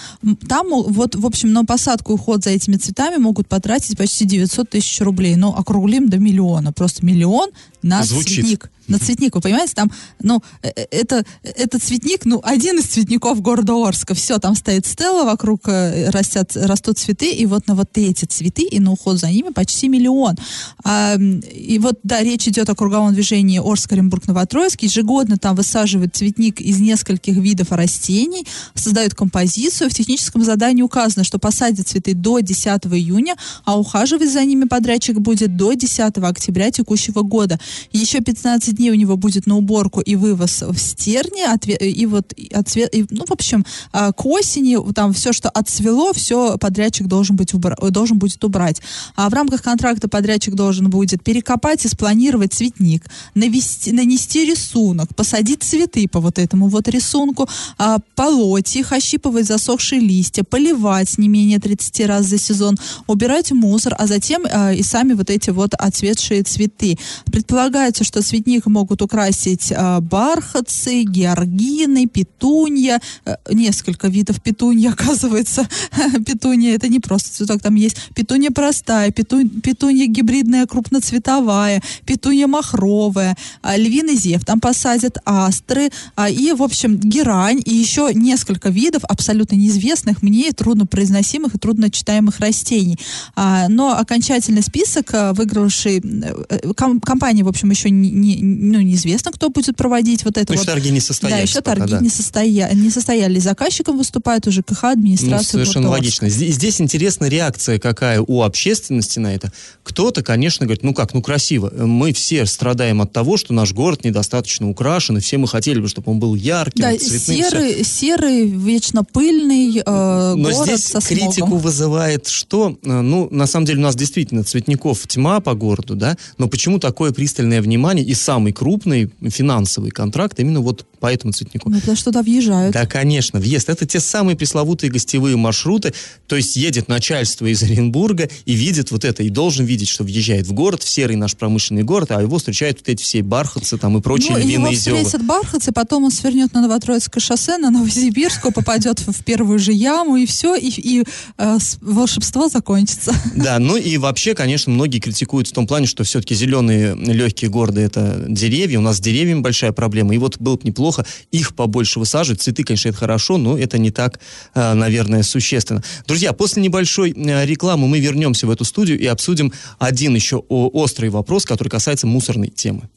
Там 0.49 0.69
вот, 0.71 1.17
в 1.17 1.27
общем, 1.27 1.53
на 1.53 1.65
посадку 1.65 2.13
и 2.13 2.15
уход 2.15 2.45
за 2.45 2.51
этими 2.51 2.77
цветами 2.77 3.17
могут 3.17 3.49
потратить 3.49 3.99
почти 3.99 4.27
900 4.27 4.71
тысяч 4.71 5.01
рублей. 5.01 5.35
Ну, 5.35 5.49
округлим 5.49 6.09
до 6.09 6.19
миллиона. 6.19 6.73
Просто 6.73 7.05
миллион 7.05 7.51
на 7.83 8.05
Звучит. 8.05 8.45
цветник 8.45 8.71
на 8.89 8.99
цветник, 8.99 9.35
вы 9.35 9.41
понимаете, 9.41 9.75
там, 9.75 9.91
ну, 10.23 10.43
э, 10.63 10.71
э, 10.75 10.87
это, 10.91 11.25
это 11.43 11.79
цветник, 11.79 12.25
ну, 12.25 12.41
один 12.43 12.79
из 12.79 12.87
цветников 12.87 13.41
города 13.41 13.75
Орска, 13.75 14.15
все, 14.15 14.39
там 14.39 14.55
стоит 14.55 14.87
стела, 14.87 15.25
вокруг 15.25 15.69
э, 15.69 16.11
растят, 16.11 16.57
растут 16.57 16.99
цветы, 16.99 17.31
и 17.31 17.47
вот 17.47 17.67
на 17.69 17.75
вот 17.75 17.91
эти 17.95 18.25
цветы 18.25 18.63
и 18.63 18.81
на 18.81 18.93
уход 18.93 19.19
за 19.19 19.31
ними 19.31 19.51
почти 19.51 19.89
миллион. 19.89 20.37
А, 20.85 21.17
и 21.17 21.79
вот, 21.79 22.01
да, 22.03 22.23
речь 22.23 22.49
идет 22.49 22.69
о 22.71 22.75
круговом 22.75 23.13
движении 23.15 23.59
Орск, 23.59 23.93
Оренбург, 23.93 24.27
Новотроицк, 24.27 24.83
ежегодно 24.83 25.37
там 25.37 25.55
высаживают 25.55 26.17
цветник 26.17 26.61
из 26.61 26.81
нескольких 26.81 27.37
видов 27.37 27.73
растений, 27.73 28.47
создают 28.75 29.15
композицию, 29.15 29.91
в 29.91 29.95
техническом 29.95 30.43
задании 30.45 30.83
указано, 30.83 31.25
что 31.25 31.39
посадят 31.39 31.87
цветы 31.89 32.15
до 32.15 32.41
10 32.41 32.67
июня, 32.87 33.37
а 33.65 33.79
ухаживать 33.79 34.33
за 34.33 34.45
ними 34.45 34.65
подрядчик 34.65 35.19
будет 35.19 35.57
до 35.57 35.75
10 35.75 36.19
октября 36.19 36.71
текущего 36.71 37.23
года. 37.23 37.59
Еще 37.93 38.21
15 38.21 38.78
дней 38.79 38.91
у 38.91 38.95
него 38.95 39.17
будет 39.17 39.47
на 39.47 39.57
уборку 39.57 40.01
и 40.01 40.17
вывоз 40.17 40.63
в 40.63 40.79
стерни, 40.79 41.43
и 41.85 42.07
вот 42.07 42.33
отцвет, 42.53 42.95
и, 42.95 43.05
ну, 43.11 43.25
в 43.27 43.33
общем, 43.33 43.65
а, 43.93 44.13
к 44.13 44.25
осени 44.25 44.79
там 44.93 45.13
все, 45.13 45.33
что 45.33 45.51
отцвело, 45.51 46.13
все 46.13 46.57
подрядчик 46.59 47.07
должен, 47.07 47.37
быть 47.37 47.55
убра, 47.55 47.77
должен 47.91 48.19
будет 48.19 48.43
убрать. 48.45 48.81
А 49.17 49.29
в 49.29 49.35
рамках 49.35 49.63
контракта 49.63 50.09
подрядчик 50.09 50.55
должен 50.55 50.89
будет 50.89 51.23
перекопать 51.23 51.85
и 51.85 51.89
спланировать 51.89 52.55
цветник, 52.55 53.05
навести, 53.35 53.93
нанести 53.93 54.47
рисунок, 54.47 55.15
посадить 55.15 55.63
цветы 55.63 56.09
по 56.09 56.21
вот 56.21 56.39
этому 56.39 56.69
вот 56.69 56.89
рисунку, 56.89 57.49
а, 57.77 57.99
полоть 58.15 58.75
их, 58.77 58.93
ощипывать 58.93 59.47
засохшие 59.47 60.01
листья, 60.01 60.45
поливать 60.45 61.19
не 61.19 61.29
менее 61.29 61.59
30 61.59 62.07
раз 62.07 62.27
за 62.27 62.39
сезон, 62.39 62.77
убирать 63.07 63.53
мусор, 63.53 63.95
а 63.99 64.07
затем 64.07 64.45
а, 64.51 64.73
и 64.73 64.83
сами 64.83 65.13
вот 65.15 65.31
эти 65.31 65.51
вот 65.51 65.75
отцветшие 65.75 66.43
цветы. 66.43 66.99
Предполагается, 67.27 68.05
что 68.05 68.23
цветник 68.23 68.67
могут 68.69 69.03
украсить 69.03 69.73
а, 69.75 70.01
бархатцы, 70.01 71.03
георгины, 71.03 72.07
петунья, 72.07 73.01
а, 73.25 73.39
несколько 73.51 74.09
видов 74.09 74.43
петунья, 74.43 74.91
оказывается. 74.99 75.69
петунья 76.27 76.75
это 76.75 76.89
не 76.89 77.01
просто 77.01 77.31
цветок, 77.31 77.63
там 77.63 77.75
есть 77.75 77.97
петунья 78.15 78.51
простая, 78.51 79.11
петунь, 79.11 79.49
петунья 79.49 80.07
гибридная 80.07 80.67
крупноцветовая, 80.67 81.83
петунья 82.05 82.47
махровая, 82.47 83.37
а, 83.63 83.77
львиный 83.77 84.17
зев 84.17 84.45
там 84.45 84.61
посадят, 84.61 85.19
астры, 85.25 85.91
а, 86.17 86.29
и, 86.29 86.53
в 86.53 86.63
общем, 86.63 86.97
герань, 86.97 87.61
и 87.65 87.75
еще 87.75 88.11
несколько 88.15 88.71
видов 88.71 89.05
абсолютно 89.05 89.57
неизвестных 89.57 90.23
мне 90.23 90.53
труднопроизносимых 90.53 91.55
и 91.55 91.59
трудночитаемых 91.59 92.41
растений. 92.41 92.99
А, 93.37 93.69
но 93.69 93.99
окончательный 93.99 94.63
список 94.63 95.13
выигравшей 95.13 96.01
э, 96.01 96.73
ком, 96.75 97.01
компании, 97.01 97.43
в 97.43 97.49
общем, 97.49 97.71
еще 97.71 97.91
не, 97.91 98.11
не, 98.11 98.41
ну, 98.61 98.81
неизвестно, 98.81 99.31
кто 99.31 99.51
будет 99.51 99.77
проводить 99.77 100.25
вот 100.25 100.37
это. 100.37 100.53
Ну, 100.53 100.59
вот. 100.59 100.67
торги 100.67 100.91
не 100.91 101.01
состоялись. 101.01 101.39
Да, 101.39 101.43
еще 101.43 101.63
пока, 101.63 101.77
торги 101.77 101.93
да. 101.93 102.01
не, 102.01 102.09
состоя... 102.11 102.75
не 102.75 102.91
состоялись. 102.91 103.43
Заказчиком 103.45 103.97
выступает 103.97 104.47
уже 104.47 104.63
КХ, 104.63 104.85
администрация. 104.85 105.37
Ну, 105.39 105.43
совершенно 105.43 105.89
Бурдорска. 105.89 106.25
логично. 106.25 106.29
Здесь, 106.29 106.55
здесь 106.57 106.81
интересна 106.81 107.27
реакция 107.27 107.79
какая 107.79 108.21
у 108.21 108.43
общественности 108.43 109.19
на 109.21 109.35
это. 109.35 109.53
Кто-то, 109.85 110.23
конечно, 110.23 110.67
говорит, 110.67 110.83
ну 110.83 110.93
как, 110.93 111.15
ну 111.15 111.23
красиво. 111.23 111.73
Мы 111.75 112.13
все 112.13 112.45
страдаем 112.47 113.01
от 113.01 113.13
того, 113.13 113.37
что 113.37 113.55
наш 113.55 113.73
город 113.73 114.05
недостаточно 114.05 114.69
украшен, 114.69 115.19
и 115.19 115.21
все 115.21 115.39
мы 115.39 115.47
хотели 115.49 115.81
бы, 115.81 115.89
чтобы 115.89 116.11
он 116.13 116.19
был 116.19 116.35
ярким, 116.35 116.83
Да, 116.83 116.97
цветным. 116.97 117.37
серый, 117.37 117.85
серый, 117.85 118.47
вечно 118.49 119.05
пыльный 119.05 119.79
э, 119.79 120.35
Но 120.35 120.51
город 120.51 120.67
здесь 120.67 120.85
со 120.85 121.01
смогом. 121.01 121.29
критику 121.29 121.57
вызывает 121.57 122.27
что? 122.27 122.77
Э, 122.83 123.01
Ну, 123.01 123.29
на 123.31 123.47
самом 123.47 123.67
деле 123.67 123.79
у 123.79 123.83
нас 123.83 123.95
действительно 123.95 124.45
цветников 124.45 125.07
тьма 125.07 125.41
по 125.41 125.55
городу, 125.55 125.95
да, 125.95 126.17
но 126.39 126.49
почему 126.49 126.79
такое 126.79 127.13
пристальное 127.13 127.63
внимание 127.63 128.05
и 128.05 128.15
самый 128.39 128.53
крупный 128.53 129.11
финансовый 129.31 129.91
контракт 129.91 130.39
именно 130.39 130.61
вот 130.61 130.87
по 131.01 131.13
этому 131.13 131.33
цветнику? 131.33 131.71
Ну, 131.71 131.81
потому 131.81 131.97
что 131.97 132.07
туда 132.07 132.23
въезжают. 132.23 132.73
Да, 132.73 132.87
конечно, 132.87 133.41
въезд. 133.41 133.69
Это 133.69 133.85
те 133.85 133.99
самые 133.99 134.37
пресловутые 134.37 134.91
гостевые 134.91 135.37
маршруты. 135.37 135.93
То 136.29 136.37
есть 136.37 136.55
едет 136.55 136.87
начальство 136.87 137.47
из 137.47 137.63
Оренбурга 137.65 138.29
и 138.45 138.53
видит 138.53 138.93
вот 138.93 139.05
это, 139.05 139.25
и 139.25 139.29
должен 139.29 139.65
видеть, 139.65 139.89
что 139.89 140.05
въезжает 140.05 140.47
в 140.47 140.53
город, 140.53 140.85
в 140.85 140.89
серый 140.89 141.17
наш 141.17 141.37
промышленный 141.37 141.83
город, 141.83 142.13
а 142.13 142.23
его 142.23 142.39
встречают 142.39 142.79
вот 142.79 142.89
эти 142.89 143.03
все 143.03 143.23
бархатцы 143.23 143.77
там 143.77 143.99
и 143.99 144.01
прочие 144.01 144.33
ну, 144.33 144.39
его 144.39 144.49
львиные 144.49 144.75
зевы. 144.77 144.99
встретят 144.99 145.27
бархатцы, 145.27 145.73
потом 145.73 146.05
он 146.05 146.13
свернет 146.13 146.53
на 146.55 146.63
Новотроицкое 146.63 147.21
шоссе, 147.21 147.59
на 147.59 147.71
Новосибирску, 147.71 148.53
попадет 148.53 149.01
в 149.01 149.25
первую 149.25 149.59
же 149.59 149.73
яму, 149.73 150.17
и 150.17 150.27
все, 150.27 150.55
и, 150.55 150.69
и, 150.69 151.05
э, 151.39 151.59
волшебство 151.81 152.49
закончится. 152.49 153.13
Да, 153.35 153.59
ну 153.59 153.77
и 153.77 153.99
вообще, 153.99 154.35
конечно, 154.35 154.73
многие 154.73 155.01
критикуют 155.01 155.49
в 155.49 155.53
том 155.53 155.67
плане, 155.67 155.87
что 155.87 156.05
все-таки 156.05 156.35
зеленые 156.35 156.95
легкие 156.95 157.51
города 157.51 157.81
это 157.81 158.28
деревья. 158.29 158.79
У 158.79 158.83
нас 158.83 158.97
с 158.97 159.01
деревьями 159.01 159.41
большая 159.41 159.73
проблема. 159.73 160.15
И 160.15 160.19
вот 160.19 160.39
было 160.39 160.57
бы 160.57 160.63
неплохо 160.65 161.05
их 161.31 161.55
побольше 161.55 161.99
высаживать. 161.99 162.43
Цветы, 162.43 162.65
конечно, 162.65 162.89
это 162.89 162.99
хорошо, 162.99 163.39
но 163.39 163.59
это 163.59 163.79
не 163.79 163.91
так, 163.91 164.21
э, 164.55 164.75
наверное, 164.75 165.23
существенно. 165.23 165.83
Друзья, 166.07 166.33
после 166.33 166.63
небольшой 166.63 167.13
э, 167.13 167.47
рекламы 167.47 167.89
мы 167.89 168.01
вернемся 168.01 168.47
в 168.47 168.51
эту 168.51 168.65
студию 168.65 168.99
и 168.99 169.07
обсудим 169.07 169.53
один 169.79 170.15
еще 170.15 170.37
острый 170.49 171.11
вопрос, 171.11 171.45
который 171.45 171.69
касается 171.69 172.07
мусорной 172.07 172.49
темы. 172.49 172.89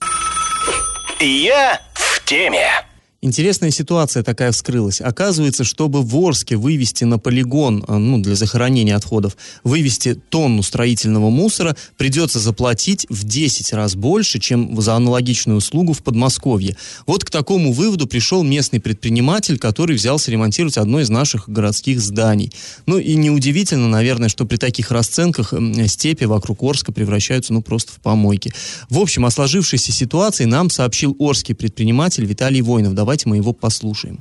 Я 1.20 1.80
в 1.94 2.26
теме. 2.26 2.91
Интересная 3.24 3.70
ситуация 3.70 4.24
такая 4.24 4.52
вскрылась. 4.52 5.00
Оказывается, 5.00 5.64
чтобы 5.64 6.02
в 6.02 6.16
Орске 6.18 6.56
вывести 6.58 7.04
на 7.04 7.20
полигон, 7.20 7.86
а, 7.88 8.00
ну, 8.00 8.18
для 8.18 8.34
захоронения 8.34 8.96
отходов, 8.96 9.38
вывести 9.64 10.16
тонну 10.16 10.64
строительного 10.64 11.30
мусора, 11.30 11.78
придется 11.98 12.40
заплатить 12.40 13.06
в 13.10 13.24
10 13.24 13.74
раз 13.74 13.94
больше, 13.94 14.40
чем 14.40 14.82
за 14.82 14.96
аналогичную 14.96 15.60
услугу 15.60 15.94
в 15.94 16.02
Подмосковье. 16.02 16.76
Вот 17.06 17.24
к 17.24 17.30
такому 17.30 17.74
выводу 17.74 18.08
пришел 18.08 18.42
местный 18.42 18.80
предприниматель, 18.80 19.60
который 19.60 19.96
взялся 19.96 20.32
ремонтировать 20.32 20.78
одно 20.78 21.00
из 21.00 21.12
наших 21.12 21.48
городских 21.48 22.02
зданий. 22.02 22.52
Ну 22.88 22.98
и 22.98 23.14
неудивительно, 23.14 23.88
наверное, 23.88 24.30
что 24.30 24.46
при 24.46 24.58
таких 24.58 24.90
расценках 24.90 25.54
степи 25.86 26.26
вокруг 26.26 26.64
Орска 26.64 26.92
превращаются, 26.92 27.54
ну, 27.54 27.62
просто 27.62 27.94
в 27.94 28.00
помойки. 28.00 28.52
В 28.90 28.98
общем, 28.98 29.28
о 29.28 29.30
сложившейся 29.30 29.92
ситуации 29.92 30.46
нам 30.46 30.72
сообщил 30.72 31.16
орский 31.20 31.54
предприниматель 31.54 32.26
Виталий 32.26 32.62
Воинов. 32.62 32.96
Давайте 33.12 33.28
мы 33.28 33.36
его 33.36 33.52
послушаем. 33.52 34.20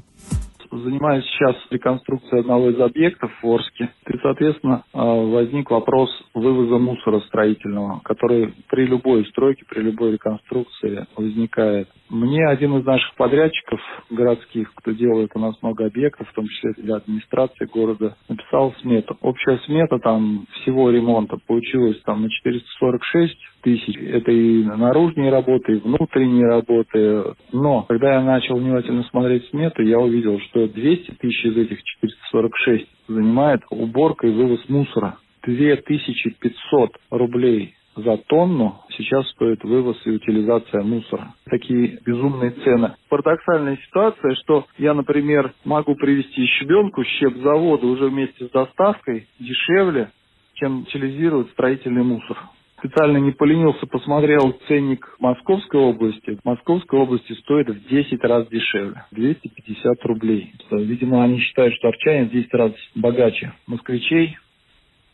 Занимаюсь 0.73 1.25
сейчас 1.27 1.55
реконструкцией 1.71 2.41
одного 2.41 2.71
из 2.71 2.81
объектов 2.81 3.31
в 3.41 3.47
Орске. 3.47 3.91
И, 4.09 4.19
соответственно, 4.21 4.83
э, 4.93 4.99
возник 4.99 5.71
вопрос 5.71 6.11
вывоза 6.35 6.79
мусора 6.79 7.21
строительного, 7.21 8.01
который 8.03 8.53
при 8.69 8.87
любой 8.87 9.25
стройке, 9.27 9.65
при 9.69 9.81
любой 9.81 10.13
реконструкции 10.13 11.07
возникает. 11.17 11.89
Мне 12.09 12.45
один 12.49 12.79
из 12.79 12.85
наших 12.85 13.15
подрядчиков 13.15 13.79
городских, 14.11 14.73
кто 14.75 14.91
делает 14.91 15.31
у 15.35 15.39
нас 15.39 15.55
много 15.63 15.87
объектов, 15.87 16.29
в 16.29 16.35
том 16.35 16.49
числе 16.49 16.73
для 16.77 16.97
администрации 16.97 17.67
города, 17.67 18.17
написал 18.29 18.75
смету. 18.81 19.17
Общая 19.21 19.59
смета 19.67 20.01
там 20.01 20.47
всего 20.63 20.91
ремонта 20.91 21.37
получилась 21.47 22.01
там 22.03 22.23
на 22.23 22.29
446 22.29 23.37
тысяч. 23.63 23.97
Это 23.97 24.31
и 24.31 24.63
наружные 24.65 25.31
работы, 25.31 25.73
и 25.73 25.81
внутренние 25.81 26.47
работы. 26.47 27.35
Но 27.53 27.83
когда 27.83 28.15
я 28.15 28.23
начал 28.23 28.57
внимательно 28.57 29.05
смотреть 29.05 29.49
смету, 29.51 29.83
я 29.83 29.99
увидел, 29.99 30.39
что 30.41 30.69
200 30.69 31.13
тысяч 31.13 31.45
из 31.45 31.57
этих 31.57 31.83
446 31.83 32.87
занимает 33.09 33.61
уборка 33.71 34.27
и 34.27 34.31
вывоз 34.31 34.61
мусора. 34.69 35.17
2500 35.43 36.91
рублей 37.11 37.75
за 37.97 38.17
тонну 38.29 38.81
сейчас 38.91 39.29
стоит 39.31 39.63
вывоз 39.65 39.97
и 40.05 40.11
утилизация 40.11 40.83
мусора. 40.83 41.35
Такие 41.47 41.99
безумные 42.05 42.51
цены. 42.51 42.95
Парадоксальная 43.09 43.79
ситуация, 43.89 44.35
что 44.37 44.67
я, 44.79 44.95
например, 44.95 45.53
могу 45.65 45.95
привезти 45.97 46.47
щебенку 46.47 47.05
щепзавода 47.05 47.87
уже 47.87 48.07
вместе 48.07 48.47
с 48.47 48.51
доставкой 48.51 49.27
дешевле, 49.39 50.11
чем 50.55 50.83
утилизировать 50.83 51.51
строительный 51.51 52.05
мусор. 52.05 52.37
Специально 52.81 53.19
не 53.19 53.33
поленился, 53.33 53.87
посмотрел 53.87 54.59
ценник 54.67 55.15
Московской 55.19 55.79
области. 55.79 56.39
В 56.43 56.45
Московской 56.47 56.99
области 56.99 57.35
стоит 57.35 57.69
в 57.69 57.89
10 57.89 58.25
раз 58.25 58.49
дешевле. 58.49 59.05
250 59.11 60.03
рублей. 60.05 60.55
Видимо, 60.71 61.23
они 61.23 61.41
считают, 61.41 61.75
что 61.75 61.89
арчане 61.89 62.25
в 62.25 62.33
10 62.33 62.55
раз 62.55 62.73
богаче 62.95 63.53
москвичей. 63.67 64.39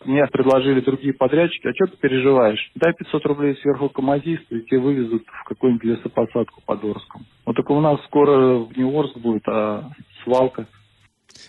Мне 0.05 0.25
предложили 0.29 0.79
другие 0.81 1.13
подрядчики, 1.13 1.67
а 1.67 1.75
что 1.75 1.87
ты 1.87 1.97
переживаешь? 1.97 2.71
Дай 2.77 2.93
500 2.93 3.27
рублей 3.27 3.57
сверху 3.57 3.89
камазисту, 3.89 4.57
и 4.57 4.65
тебе 4.67 4.79
вывезут 4.79 5.25
в 5.27 5.45
какую-нибудь 5.49 5.85
лесопосадку 5.85 6.63
под 6.65 6.85
Орском. 6.85 7.27
Вот 7.45 7.57
только 7.57 7.73
у 7.73 7.81
нас 7.81 8.01
скоро 8.05 8.65
не 8.77 8.85
Орск 8.85 9.19
будет, 9.19 9.43
а 9.49 9.91
свалка. 10.23 10.69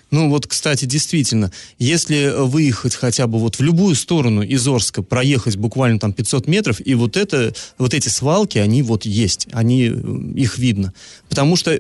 Ну 0.10 0.30
вот, 0.30 0.48
кстати, 0.48 0.86
действительно, 0.86 1.52
если 1.80 2.34
выехать 2.36 2.96
хотя 2.96 3.28
бы 3.28 3.40
вот 3.40 3.58
в 3.58 3.62
любую 3.62 3.96
сторону 3.96 4.42
из 4.42 4.66
Орска, 4.68 5.02
проехать 5.02 5.58
буквально 5.58 6.00
там 6.00 6.14
500 6.14 6.48
метров, 6.48 6.86
и 6.86 6.96
вот 6.96 7.18
это, 7.18 7.54
вот 7.78 7.94
эти 7.94 8.08
свалки, 8.08 8.58
они 8.58 8.82
вот 8.84 9.06
есть, 9.06 9.48
они, 9.52 9.88
э, 9.88 9.94
их 10.36 10.58
видно. 10.58 10.94
Потому 11.30 11.56
что, 11.56 11.80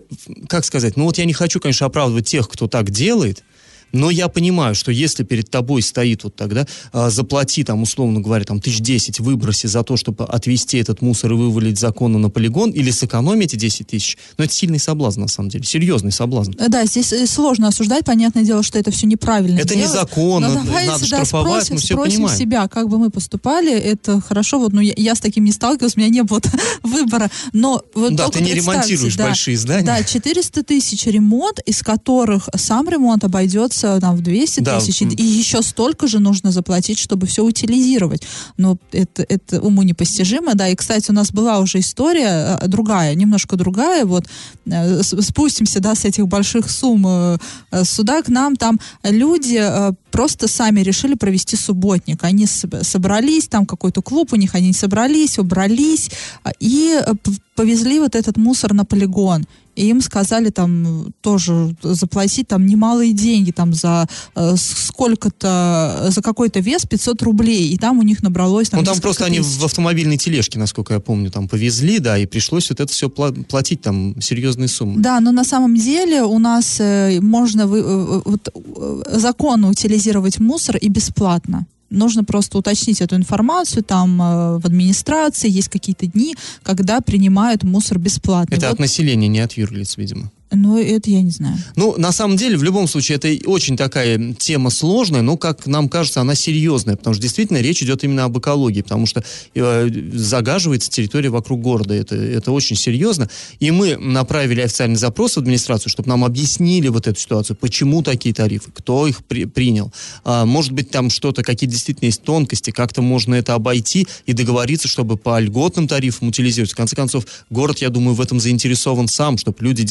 как 0.49 0.65
сказать, 0.65 0.97
ну 0.97 1.05
вот 1.05 1.17
я 1.17 1.25
не 1.25 1.33
хочу, 1.33 1.59
конечно, 1.59 1.85
оправдывать 1.85 2.27
тех, 2.27 2.49
кто 2.49 2.67
так 2.67 2.89
делает, 2.89 3.43
но 3.91 4.09
я 4.09 4.27
понимаю, 4.27 4.75
что 4.75 4.91
если 4.91 5.23
перед 5.23 5.49
тобой 5.49 5.81
стоит 5.81 6.23
вот 6.23 6.35
тогда, 6.35 6.65
а, 6.91 7.09
заплати 7.09 7.63
там, 7.63 7.81
условно 7.83 8.19
говоря, 8.21 8.43
там 8.45 8.59
тысяч 8.59 8.79
десять 8.79 9.19
выброси 9.19 9.67
за 9.67 9.83
то, 9.83 9.97
чтобы 9.97 10.25
отвезти 10.25 10.77
этот 10.77 11.01
мусор 11.01 11.33
и 11.33 11.35
вывалить 11.35 11.79
законно 11.79 12.19
на 12.19 12.29
полигон, 12.29 12.71
или 12.71 12.91
сэкономить 12.91 13.53
эти 13.53 13.67
10 13.67 13.87
тысяч, 13.87 14.17
но 14.37 14.43
это 14.45 14.53
сильный 14.53 14.79
соблазн, 14.79 15.21
на 15.21 15.27
самом 15.27 15.49
деле, 15.49 15.63
серьезный 15.65 16.11
соблазн. 16.11 16.51
Э, 16.59 16.69
Да, 16.69 16.85
здесь 16.85 17.11
э, 17.13 17.27
сложно 17.27 17.67
осуждать, 17.67 18.05
понятное 18.05 18.43
дело, 18.43 18.63
что 18.63 18.79
это 18.79 18.91
все 18.91 19.05
неправильно. 19.07 19.59
Это 19.59 19.73
делать. 19.73 19.89
незаконно, 19.89 20.47
Но 20.49 20.63
давайте, 20.63 20.87
надо 20.91 21.01
да, 21.01 21.05
штрафовать, 21.07 21.63
спросим, 21.65 21.75
мы 21.75 21.81
всё 21.81 21.93
спросим 21.95 22.11
понимаем. 22.17 22.39
себя, 22.39 22.67
как 22.67 22.89
бы 22.89 22.97
мы 22.97 23.09
поступали, 23.09 23.71
это 23.73 24.21
хорошо, 24.21 24.59
вот, 24.59 24.73
ну, 24.73 24.81
я, 24.81 24.93
я 24.95 25.15
с 25.15 25.19
таким 25.19 25.43
не 25.45 25.51
сталкивалась, 25.51 25.95
у 25.95 25.99
меня 25.99 26.09
не 26.09 26.23
было 26.23 26.41
выбора, 26.83 27.29
но 27.53 27.81
вот 27.93 28.15
Да, 28.15 28.29
ты 28.29 28.41
не 28.41 28.53
ремонтируешь 28.53 29.15
да, 29.15 29.25
большие 29.25 29.57
здания. 29.57 29.85
Да, 29.85 30.03
400 30.03 30.63
тысяч 30.63 31.05
ремонт, 31.05 31.59
из 31.65 31.81
которых 31.83 32.49
сам 32.55 32.87
ремонт 32.89 33.23
обойдется 33.23 33.76
обойдется 33.83 33.99
там 34.01 34.15
в 34.15 34.21
200 34.21 34.59
Да. 34.61 34.79
тысяч, 34.79 35.01
и, 35.01 35.23
еще 35.23 35.61
столько 35.61 36.07
же 36.07 36.19
нужно 36.19 36.51
заплатить, 36.51 36.99
чтобы 36.99 37.27
все 37.27 37.43
утилизировать. 37.43 38.23
Но 38.57 38.77
это, 38.91 39.25
это 39.27 39.61
уму 39.61 39.83
непостижимо, 39.83 40.55
да. 40.55 40.67
И, 40.69 40.75
кстати, 40.75 41.11
у 41.11 41.13
нас 41.13 41.31
была 41.31 41.59
уже 41.59 41.79
история 41.79 42.57
э, 42.61 42.67
другая, 42.67 43.15
немножко 43.15 43.55
другая. 43.55 44.05
Вот 44.05 44.25
э, 44.65 45.03
спустимся, 45.03 45.79
да, 45.79 45.95
с 45.95 46.05
этих 46.05 46.27
больших 46.27 46.69
сумм 46.69 47.05
э, 47.07 47.37
сюда 47.83 48.21
к 48.21 48.29
нам. 48.29 48.55
Там 48.55 48.79
люди 49.03 49.61
просто 50.11 50.47
сами 50.47 50.81
решили 50.81 51.15
провести 51.15 51.55
субботник. 51.55 52.23
Они 52.23 52.45
соб- 52.45 52.83
собрались, 52.83 53.47
там 53.47 53.65
какой-то 53.65 54.01
клуб 54.01 54.33
у 54.33 54.35
них, 54.35 54.55
они 54.55 54.73
собрались, 54.73 55.39
убрались 55.39 56.09
а, 56.43 56.51
и 56.59 56.99
э, 56.99 57.13
повезли 57.55 57.99
вот 57.99 58.15
этот 58.15 58.37
мусор 58.37 58.73
на 58.73 58.85
полигон. 58.85 59.45
И 59.75 59.89
им 59.89 60.01
сказали 60.01 60.49
там 60.49 61.13
тоже 61.21 61.75
заплатить 61.83 62.47
там 62.47 62.65
немалые 62.65 63.13
деньги, 63.13 63.51
там 63.51 63.73
за 63.73 64.07
э, 64.35 64.55
сколько-то, 64.57 66.07
за 66.09 66.21
какой-то 66.21 66.59
вес 66.59 66.85
500 66.85 67.21
рублей. 67.21 67.69
И 67.69 67.77
там 67.77 67.99
у 67.99 68.03
них 68.03 68.23
набралось 68.23 68.69
там 68.69 68.79
Ну, 68.79 68.85
там 68.85 68.99
просто 68.99 69.25
они 69.25 69.37
тысяч. 69.39 69.59
в 69.59 69.65
автомобильной 69.65 70.17
тележке, 70.17 70.57
насколько 70.59 70.93
я 70.93 70.99
помню, 70.99 71.29
там 71.29 71.47
повезли, 71.47 71.99
да, 71.99 72.17
и 72.17 72.25
пришлось 72.25 72.69
вот 72.69 72.79
это 72.79 72.91
все 72.91 73.09
платить, 73.09 73.81
там, 73.81 74.19
серьезные 74.19 74.67
суммы. 74.67 74.99
Да, 74.99 75.19
но 75.19 75.31
на 75.31 75.43
самом 75.43 75.75
деле 75.75 76.23
у 76.23 76.39
нас 76.39 76.77
э, 76.79 77.19
можно 77.21 77.67
вы, 77.67 77.79
э, 77.79 78.21
вот, 78.25 78.49
э, 78.55 79.19
законно 79.19 79.69
утилизировать 79.97 80.39
мусор 80.39 80.77
и 80.77 80.89
бесплатно. 80.89 81.65
Нужно 81.89 82.23
просто 82.23 82.57
уточнить 82.57 83.01
эту 83.01 83.15
информацию, 83.15 83.83
там 83.83 84.21
э, 84.21 84.57
в 84.59 84.65
администрации 84.65 85.49
есть 85.49 85.69
какие-то 85.69 86.05
дни, 86.05 86.35
когда 86.61 86.99
принимают 86.99 87.63
мусор 87.63 87.97
бесплатно. 87.97 88.55
Это 88.55 88.67
Вот, 88.67 88.73
от 88.73 88.79
населения, 88.79 89.29
не 89.29 89.39
от 89.39 89.53
юрлиц, 89.53 89.97
видимо. 89.97 90.31
Ну, 90.51 90.77
это 90.77 91.09
я 91.09 91.21
не 91.21 91.31
знаю. 91.31 91.57
Ну, 91.75 91.95
на 91.97 92.11
самом 92.11 92.37
деле, 92.37 92.57
в 92.57 92.63
любом 92.63 92.87
случае, 92.87 93.17
это 93.17 93.49
очень 93.49 93.75
такая 93.75 94.33
тема 94.33 94.69
сложная, 94.69 95.21
но, 95.21 95.35
как 95.37 95.67
нам 95.67 95.89
кажется, 95.89 96.21
она 96.21 96.35
серьезная, 96.35 96.95
потому 96.95 97.13
что 97.13 97.21
действительно 97.21 97.57
речь 97.57 97.83
идет 97.83 98.03
именно 98.03 98.23
об 98.23 98.37
экологии, 98.37 98.81
потому 98.81 99.05
что 99.05 99.23
э, 99.53 99.89
загаживается 100.13 100.89
территория 100.89 101.29
вокруг 101.29 101.61
города, 101.61 101.93
это, 101.93 102.15
это 102.15 102.51
очень 102.51 102.77
серьезно. 102.77 103.29
И 103.59 103.71
мы 103.71 103.97
направили 103.97 104.61
официальный 104.61 104.95
запрос 104.95 105.33
в 105.33 105.39
администрацию, 105.39 105.89
чтобы 105.89 106.07
нам 106.09 106.23
объяснили 106.23 106.87
вот 106.87 107.07
эту 107.07 107.19
ситуацию, 107.19 107.57
почему 107.57 108.01
такие 108.01 108.33
тарифы, 108.33 108.71
кто 108.73 109.05
их 109.07 109.25
при- 109.25 109.45
принял. 109.45 109.91
А, 110.23 110.45
может 110.45 110.71
быть, 110.71 110.89
там 110.89 111.09
что-то, 111.09 111.43
какие 111.43 111.69
действительно 111.69 112.07
есть 112.07 112.23
тонкости, 112.23 112.71
как-то 112.71 113.01
можно 113.01 113.35
это 113.35 113.53
обойти 113.53 114.07
и 114.25 114.33
договориться, 114.33 114.87
чтобы 114.87 115.17
по 115.17 115.39
льготным 115.39 115.87
тарифам 115.87 116.29
утилизировать. 116.29 116.71
В 116.71 116.75
конце 116.75 116.95
концов, 116.95 117.25
город, 117.49 117.79
я 117.79 117.89
думаю, 117.89 118.15
в 118.15 118.21
этом 118.21 118.39
заинтересован 118.39 119.07
сам, 119.07 119.37
чтобы 119.37 119.57
люди 119.61 119.83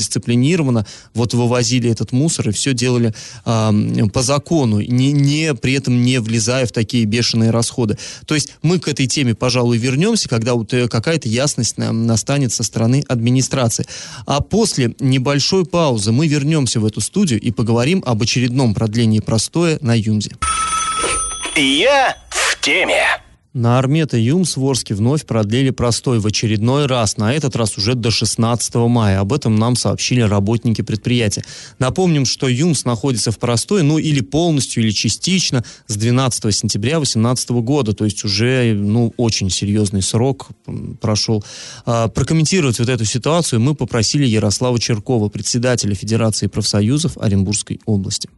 дисциплинированно 0.47 0.87
вот 1.15 1.35
вывозили 1.35 1.91
этот 1.91 2.13
мусор 2.13 2.49
и 2.49 2.53
все 2.53 2.73
делали 2.73 3.13
ам, 3.45 4.09
по 4.11 4.23
закону, 4.23 4.81
не, 4.81 5.13
не, 5.13 5.55
при 5.55 5.75
этом 5.75 6.03
не 6.03 6.21
влезая 6.21 6.67
в 6.67 6.73
такие 6.73 7.05
бешеные 7.05 7.51
расходы. 7.51 7.99
То 8.27 8.35
есть 8.35 8.55
мы 8.63 8.79
к 8.79 8.89
этой 8.89 9.07
теме, 9.07 9.35
пожалуй, 9.35 9.79
вернемся, 9.79 10.29
когда 10.29 10.55
вот 10.55 10.73
э, 10.73 10.89
какая-то 10.89 11.29
ясность 11.29 11.79
нам 11.79 12.07
настанет 12.07 12.53
со 12.53 12.63
стороны 12.63 13.03
администрации. 13.09 13.87
А 14.27 14.41
после 14.41 14.95
небольшой 15.01 15.65
паузы 15.65 16.13
мы 16.13 16.29
вернемся 16.29 16.81
в 16.81 16.87
эту 16.87 17.01
студию 17.01 17.41
и 17.41 17.51
поговорим 17.51 18.03
об 18.07 18.23
очередном 18.23 18.75
продлении 18.75 19.21
простоя 19.21 19.79
на 19.81 19.95
Юмзе. 19.97 20.33
Я 21.57 22.17
в 22.31 22.61
теме. 22.61 23.26
На 23.57 23.79
Армета 23.79 24.19
Юмс 24.19 24.59
в 24.59 24.65
Орске 24.67 24.95
вновь 24.95 25.25
продлили 25.25 25.71
простой 25.71 26.19
в 26.19 26.27
очередной 26.27 26.85
раз, 26.85 27.17
на 27.17 27.33
этот 27.33 27.57
раз 27.57 27.79
уже 27.79 27.95
до 27.95 28.11
16 28.11 28.75
мая. 28.75 29.21
Об 29.21 29.33
этом 29.33 29.57
нам 29.57 29.77
сообщили 29.77 30.21
работники 30.21 30.83
предприятия. 30.83 31.43
Напомним, 31.79 32.27
что 32.27 32.49
Юмс 32.49 32.85
находится 32.85 33.33
в 33.33 33.39
простой, 33.39 33.83
ну 33.83 33.97
или 33.97 34.21
полностью, 34.21 34.83
или 34.83 34.91
частично 34.91 35.65
с 35.87 35.97
12 35.97 36.55
сентября 36.55 36.97
2018 36.97 37.49
года, 37.49 37.95
то 37.95 38.05
есть 38.05 38.27
уже 38.27 38.75
ну, 38.75 39.15
очень 39.17 39.49
серьезный 39.49 40.03
срок 40.03 40.49
прошел. 41.01 41.43
А, 41.87 42.09
прокомментировать 42.09 42.79
вот 42.79 42.91
эту 42.91 43.07
ситуацию 43.07 43.59
мы 43.59 43.75
попросили 43.75 44.27
Ярослава 44.27 44.79
Черкова, 44.79 45.31
председателя 45.31 45.95
Федерации 45.95 46.49
профсоюзов 46.49 47.17
Оренбургской 47.17 47.81
области. 47.87 48.29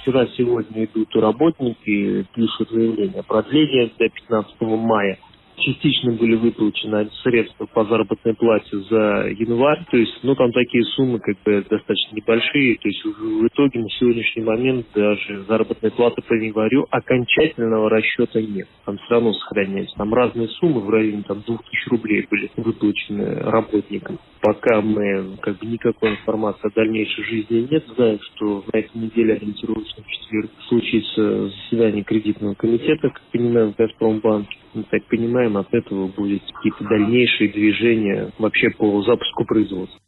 Вчера-сегодня 0.00 0.84
идут 0.84 1.14
работники, 1.16 2.26
пишут 2.34 2.70
заявление 2.70 3.20
о 3.20 3.22
продлении 3.22 3.92
до 3.98 4.08
15 4.08 4.60
мая. 4.60 5.18
Частично 5.56 6.12
были 6.12 6.34
выплачены 6.34 7.08
средства 7.22 7.66
по 7.66 7.84
заработной 7.84 8.34
плате 8.34 8.76
за 8.90 9.28
январь, 9.28 9.84
то 9.90 9.96
есть, 9.96 10.18
ну, 10.22 10.34
там 10.34 10.50
такие 10.52 10.84
суммы 10.96 11.20
как 11.20 11.36
бы 11.44 11.64
достаточно 11.68 12.16
небольшие, 12.16 12.76
то 12.76 12.88
есть 12.88 13.04
в 13.04 13.46
итоге 13.46 13.80
на 13.80 13.88
сегодняшний 13.90 14.42
момент 14.42 14.86
даже 14.94 15.44
заработной 15.44 15.92
платы 15.92 16.22
по 16.22 16.34
январю 16.34 16.86
окончательного 16.90 17.88
расчета 17.88 18.40
нет. 18.40 18.68
Там 18.84 18.98
все 18.98 19.10
равно 19.10 19.32
сохраняется. 19.32 19.94
Там 19.96 20.12
разные 20.12 20.48
суммы 20.48 20.80
в 20.80 20.90
районе 20.90 21.22
там 21.26 21.42
2000 21.46 21.88
рублей 21.88 22.26
были 22.28 22.50
выплачены 22.56 23.40
работникам. 23.40 24.18
Пока 24.40 24.82
мы 24.82 25.36
как 25.40 25.58
бы 25.58 25.66
никакой 25.66 26.10
информации 26.10 26.66
о 26.66 26.74
дальнейшей 26.74 27.24
жизни 27.24 27.68
нет, 27.70 27.84
знаем, 27.96 28.18
что 28.20 28.64
на 28.72 28.78
этой 28.78 28.96
неделе 28.96 29.34
ориентировочно 29.34 30.02
в 30.02 30.08
четверг 30.08 30.50
случится 30.68 31.48
заседание 31.48 32.02
кредитного 32.02 32.54
комитета, 32.54 33.08
как 33.10 33.22
понимаем, 33.32 33.72
в 33.72 33.76
Газпромбанке. 33.76 34.56
Мы 34.74 34.84
так 34.90 35.06
понимаем, 35.08 35.56
от 35.56 35.72
этого 35.72 36.08
будет 36.08 36.42
какие-то 36.52 36.84
дальнейшие 36.84 37.52
движения 37.52 38.32
вообще 38.38 38.70
по 38.70 39.02
запуску 39.02 39.44
производства. 39.44 40.00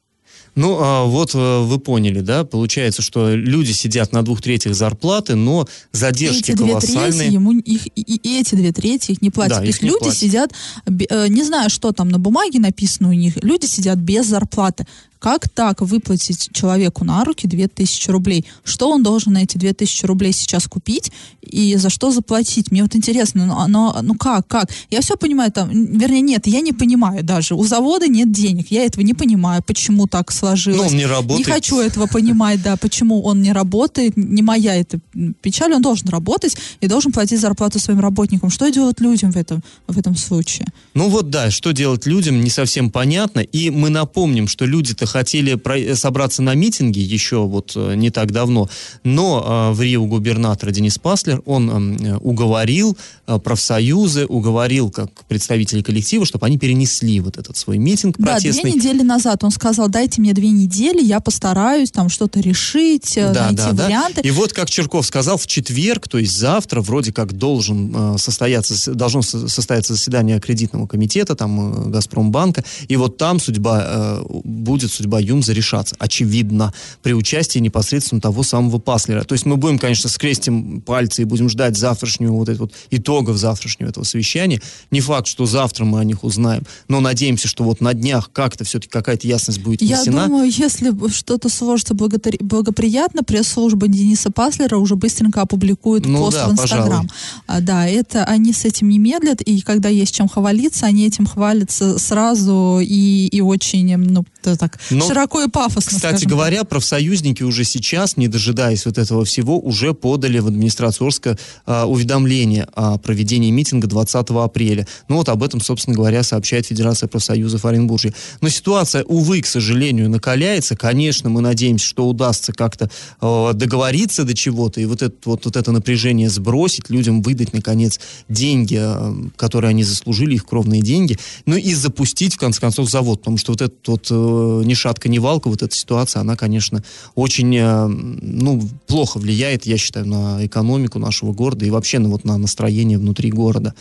Ну, 0.55 0.79
а 0.81 1.05
вот 1.05 1.35
э, 1.35 1.61
вы 1.61 1.79
поняли, 1.79 2.21
да, 2.21 2.45
получается, 2.45 3.03
что 3.03 3.35
люди 3.35 3.73
сидят 3.73 4.13
на 4.13 4.23
двух 4.23 4.41
третьих 4.41 4.75
зарплаты, 4.75 5.35
но 5.35 5.67
задержки 5.93 6.51
эти 6.51 6.57
две 6.57 6.69
колоссальные. 6.69 7.13
трети 7.13 7.33
ему 7.33 7.53
их 7.53 7.87
и, 7.89 8.17
и 8.17 8.41
эти 8.41 8.55
две 8.55 8.73
трети 8.73 9.13
их 9.13 9.23
не 9.23 9.31
платят. 9.31 9.59
Да, 9.59 9.61
То 9.61 9.67
есть 9.67 9.83
не 9.83 9.89
люди 9.89 10.05
платят. 10.05 10.19
сидят, 10.19 10.53
э, 10.87 11.29
не 11.29 11.45
знаю, 11.45 11.69
что 11.69 11.93
там 11.93 12.09
на 12.09 12.19
бумаге 12.19 12.59
написано 12.59 13.11
у 13.11 13.13
них, 13.13 13.37
люди 13.45 13.67
сидят 13.67 13.99
без 13.99 14.27
зарплаты. 14.27 14.87
Как 15.27 15.49
так 15.49 15.81
выплатить 15.81 16.51
человеку 16.53 17.05
на 17.05 17.25
руки 17.25 17.49
2000 17.49 18.11
рублей? 18.13 18.45
Что 18.63 18.91
он 18.91 19.03
должен 19.03 19.33
на 19.33 19.43
эти 19.43 19.59
2000 19.59 20.07
рублей 20.07 20.33
сейчас 20.33 20.69
купить 20.69 21.11
и 21.43 21.75
за 21.75 21.91
что 21.91 22.13
заплатить? 22.13 22.71
Мне 22.71 22.85
вот 22.85 22.95
интересно, 22.95 23.45
ну, 23.45 23.57
оно- 23.59 23.99
ну 24.03 24.15
как, 24.15 24.47
как? 24.47 24.71
Я 24.89 25.01
все 25.01 25.17
понимаю, 25.17 25.51
там, 25.51 25.69
вернее, 25.69 26.21
нет, 26.21 26.47
я 26.47 26.61
не 26.61 26.73
понимаю 26.73 27.25
даже. 27.25 27.57
У 27.57 27.65
завода 27.65 28.07
нет 28.07 28.31
денег, 28.31 28.71
я 28.71 28.85
этого 28.85 29.03
не 29.03 29.15
понимаю, 29.15 29.65
почему 29.67 30.07
так 30.07 30.31
сложилось. 30.31 30.81
Ну, 30.81 30.87
он 30.87 30.97
не 30.97 31.07
работает. 31.07 31.45
Не 31.49 31.53
хочу 31.53 31.81
этого 31.81 32.07
понимать, 32.07 32.63
да, 32.63 32.77
почему 32.77 33.21
он 33.25 33.43
не 33.43 33.51
работает, 33.53 34.17
не 34.17 34.43
моя 34.43 34.77
эта 34.77 35.01
печаль, 35.43 35.73
он 35.73 35.83
должен 35.83 36.09
работать 36.09 36.57
и 36.81 36.87
должен 36.87 37.11
платить 37.11 37.41
зарплату 37.41 37.81
своим 37.81 37.99
работникам. 37.99 38.49
Что 38.49 38.69
делать 38.69 39.01
людям 39.01 39.33
в 39.33 39.37
этом, 39.37 39.65
в 39.89 39.99
этом 39.99 40.15
случае? 40.17 40.69
Ну 40.95 41.09
вот 41.09 41.31
да, 41.31 41.51
что 41.51 41.73
делать 41.73 42.07
людям, 42.07 42.41
не 42.41 42.51
совсем 42.51 42.91
понятно. 42.91 43.41
И 43.41 43.71
мы 43.71 43.91
напомним, 43.91 44.47
что 44.47 44.67
люди-то 44.67 45.16
хотели 45.17 45.95
собраться 45.95 46.43
на 46.43 46.55
митинге 46.55 47.01
еще 47.01 47.47
вот 47.47 47.73
э, 47.75 47.95
не 47.95 48.11
так 48.11 48.33
давно, 48.33 48.69
но 49.03 49.71
э, 49.71 49.75
в 49.75 49.81
Рио 49.81 50.05
губернатор 50.05 50.71
Денис 50.71 50.99
Паслер, 50.99 51.41
он 51.47 51.71
эм, 51.71 51.97
э, 51.97 52.17
уговорил 52.19 52.97
профсоюзы, 53.45 54.27
уговорил 54.27 54.91
как 54.91 55.11
представителей 55.27 55.83
коллектива, 55.83 56.27
чтобы 56.27 56.47
они 56.47 56.59
перенесли 56.59 57.21
вот 57.21 57.39
этот 57.39 57.57
свой 57.57 57.79
митинг 57.79 58.17
Да, 58.19 58.33
протестный. 58.33 58.63
две 58.63 58.73
недели 58.73 59.03
назад 59.03 59.43
он 59.43 59.51
сказал, 59.51 59.89
дайте 59.89 60.21
мне 60.21 60.33
две 60.35 60.51
недели, 60.51 61.03
я 61.03 61.21
постараюсь 61.21 61.91
там 61.91 62.09
что-то 62.09 62.41
решить, 62.41 63.15
Да, 63.17 63.47
найти 63.47 63.57
да, 63.57 63.73
да. 63.73 63.85
варианты. 63.85 64.21
И 64.21 64.31
вот, 64.31 64.53
как 64.53 64.69
Черков 64.71 65.07
сказал, 65.07 65.39
в 65.39 65.47
четверг, 65.47 66.09
то 66.09 66.19
есть 66.19 66.37
завтра, 66.39 66.83
вроде 66.83 67.13
как 67.13 67.33
должен 67.33 68.17
состояться, 68.19 68.95
должно 68.95 69.23
со- 69.23 69.49
состояться 69.49 69.95
заседание 69.95 70.39
кредитного 70.41 70.87
комитета, 70.87 71.35
там, 71.35 71.91
Газпромбанка, 71.91 72.65
и 72.89 72.97
вот 72.97 73.17
там 73.17 73.41
судьба, 73.41 74.21
будет 74.45 74.91
судьба 74.97 75.21
Юмза 75.21 75.53
решаться, 75.53 75.95
очевидно, 75.99 76.73
при 77.03 77.13
участии 77.13 77.59
непосредственно 77.59 78.21
того 78.21 78.43
самого 78.43 78.79
Паслера. 78.79 79.25
То 79.25 79.35
есть 79.35 79.47
мы 79.47 79.57
будем, 79.57 79.79
конечно, 79.79 80.09
скрестим 80.11 80.81
пальцы 80.81 81.23
и 81.23 81.25
будем 81.25 81.49
ждать 81.49 81.77
завтрашнего 81.77 82.33
вот 82.33 82.49
этого 82.49 82.65
вот 82.67 82.73
итогов 82.91 83.37
завтрашнего 83.37 83.89
этого 83.89 84.05
совещания. 84.05 84.61
Не 84.91 85.01
факт, 85.01 85.27
что 85.27 85.47
завтра 85.47 85.85
мы 85.85 86.01
о 86.01 86.05
них 86.05 86.25
узнаем, 86.25 86.63
но 86.89 87.01
надеемся, 87.01 87.49
что 87.49 87.65
вот 87.65 87.81
на 87.81 87.95
днях 87.95 88.31
как-то 88.33 88.65
все-таки 88.65 88.91
какая-то 88.91 89.27
ясность 89.29 89.61
будет 89.61 89.83
Я 89.83 89.97
внесена. 89.97 90.25
думаю, 90.27 90.51
если 90.51 90.93
что-то 91.11 91.49
сложится 91.49 91.95
благотари- 91.95 92.43
благоприятно, 92.43 93.23
пресс-служба 93.23 93.89
Дениса 93.89 94.31
Паслера 94.31 94.77
уже 94.79 94.97
быстренько 94.97 95.43
опубликует 95.43 96.07
Ну 96.07 96.19
пост 96.19 96.37
да, 96.37 96.49
в 96.49 96.53
Инстаграм. 96.53 97.09
пожалуй. 97.47 97.65
Да, 97.67 97.87
это 97.89 98.25
они 98.25 98.53
с 98.53 98.65
этим 98.65 98.89
не 98.89 98.99
медлят, 98.99 99.41
и 99.43 99.61
когда 99.61 99.89
есть 99.89 100.15
чем 100.15 100.29
хвалиться, 100.29 100.87
они 100.87 101.07
этим 101.07 101.27
хвалятся 101.27 101.99
сразу 101.99 102.79
и, 102.83 103.27
и 103.27 103.41
очень, 103.41 103.97
ну, 103.97 104.25
как-то 104.47 104.57
так 104.57 104.79
Но, 104.91 105.07
широко 105.07 105.43
и 105.43 105.49
пафосно. 105.49 105.97
Кстати 105.97 106.25
говоря, 106.25 106.65
профсоюзники 106.65 107.43
уже 107.43 107.65
сейчас, 107.65 108.17
не 108.17 108.29
дожидаясь 108.29 108.87
вот 108.87 108.99
этого 108.99 109.25
всего, 109.25 109.59
уже 109.59 109.95
подали 109.95 110.39
в 110.39 110.47
администрацию 110.47 111.07
Орска 111.07 111.39
э, 111.67 111.85
уведомление 111.85 112.69
о 112.75 112.99
проведении 112.99 113.51
митинга 113.51 113.87
20 113.87 114.31
апреля. 114.31 114.87
Ну 115.09 115.17
вот 115.17 115.29
об 115.29 115.43
этом, 115.43 115.61
собственно 115.61 115.97
говоря, 115.97 116.23
сообщает 116.23 116.67
Федерация 116.67 117.09
профсоюзов 117.09 117.65
Оренбуржья. 117.65 118.13
Но 118.41 118.49
ситуация, 118.49 119.05
увы, 119.05 119.43
к 119.43 119.47
сожалению, 119.47 120.09
накаляется. 120.11 120.77
Конечно, 120.77 121.31
мы 121.31 121.41
надеемся, 121.41 121.87
что 121.87 122.07
удастся 122.07 122.53
как-то 122.53 122.91
э, 123.21 123.51
договориться 123.55 124.25
до 124.25 124.35
чего-то 124.35 124.81
и 124.81 124.85
вот 124.85 125.03
это, 125.03 125.17
вот, 125.25 125.45
вот 125.45 125.57
это 125.57 125.73
напряжение 125.73 126.29
сбросить, 126.29 126.91
людям 126.91 127.23
выдать, 127.23 127.53
наконец, 127.53 128.01
деньги, 128.29 128.79
э, 128.81 129.31
которые 129.37 129.71
они 129.71 129.83
заслужили, 129.83 130.35
их 130.35 130.47
кровные 130.47 130.83
деньги, 130.83 131.19
ну 131.47 131.57
и 131.57 131.75
запустить, 131.75 132.35
в 132.35 132.39
конце 132.39 132.61
концов, 132.61 132.89
завод. 132.89 133.21
Потому 133.21 133.39
что 133.39 133.53
вот 133.53 133.63
эта 133.63 133.75
вот 133.87 134.07
э, 134.37 134.65
ни 134.65 134.75
шатка, 134.75 135.09
ни 135.09 135.19
валка, 135.19 135.49
вот 135.49 135.63
эта 135.63 135.75
ситуация, 135.75 136.21
она, 136.21 136.37
конечно, 136.37 136.83
очень, 137.15 137.57
э, 137.57 137.87
ну, 137.87 138.63
плохо 138.87 139.19
влияет, 139.19 139.67
я 139.67 139.77
считаю, 139.77 140.07
на 140.07 140.45
экономику 140.45 140.99
нашего 140.99 141.33
города 141.33 141.65
и 141.65 141.71
вообще 141.71 141.99
на, 141.99 142.09
вот, 142.09 142.25
на 142.25 142.39
настроение 142.39 142.99
внутри 142.99 143.31
города. 143.31 143.75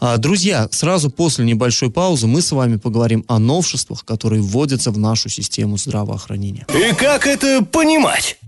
А, 0.00 0.16
друзья, 0.16 0.68
сразу 0.70 1.10
после 1.10 1.44
небольшой 1.44 1.90
паузы 1.90 2.26
мы 2.26 2.42
с 2.42 2.52
вами 2.52 2.76
поговорим 2.76 3.24
о 3.28 3.38
новшествах, 3.38 4.04
которые 4.04 4.42
вводятся 4.42 4.90
в 4.90 4.98
нашу 4.98 5.28
систему 5.28 5.76
здравоохранения. 5.76 6.66
И 6.74 6.94
как 6.94 7.26
это 7.26 7.64
понимать? 7.64 8.38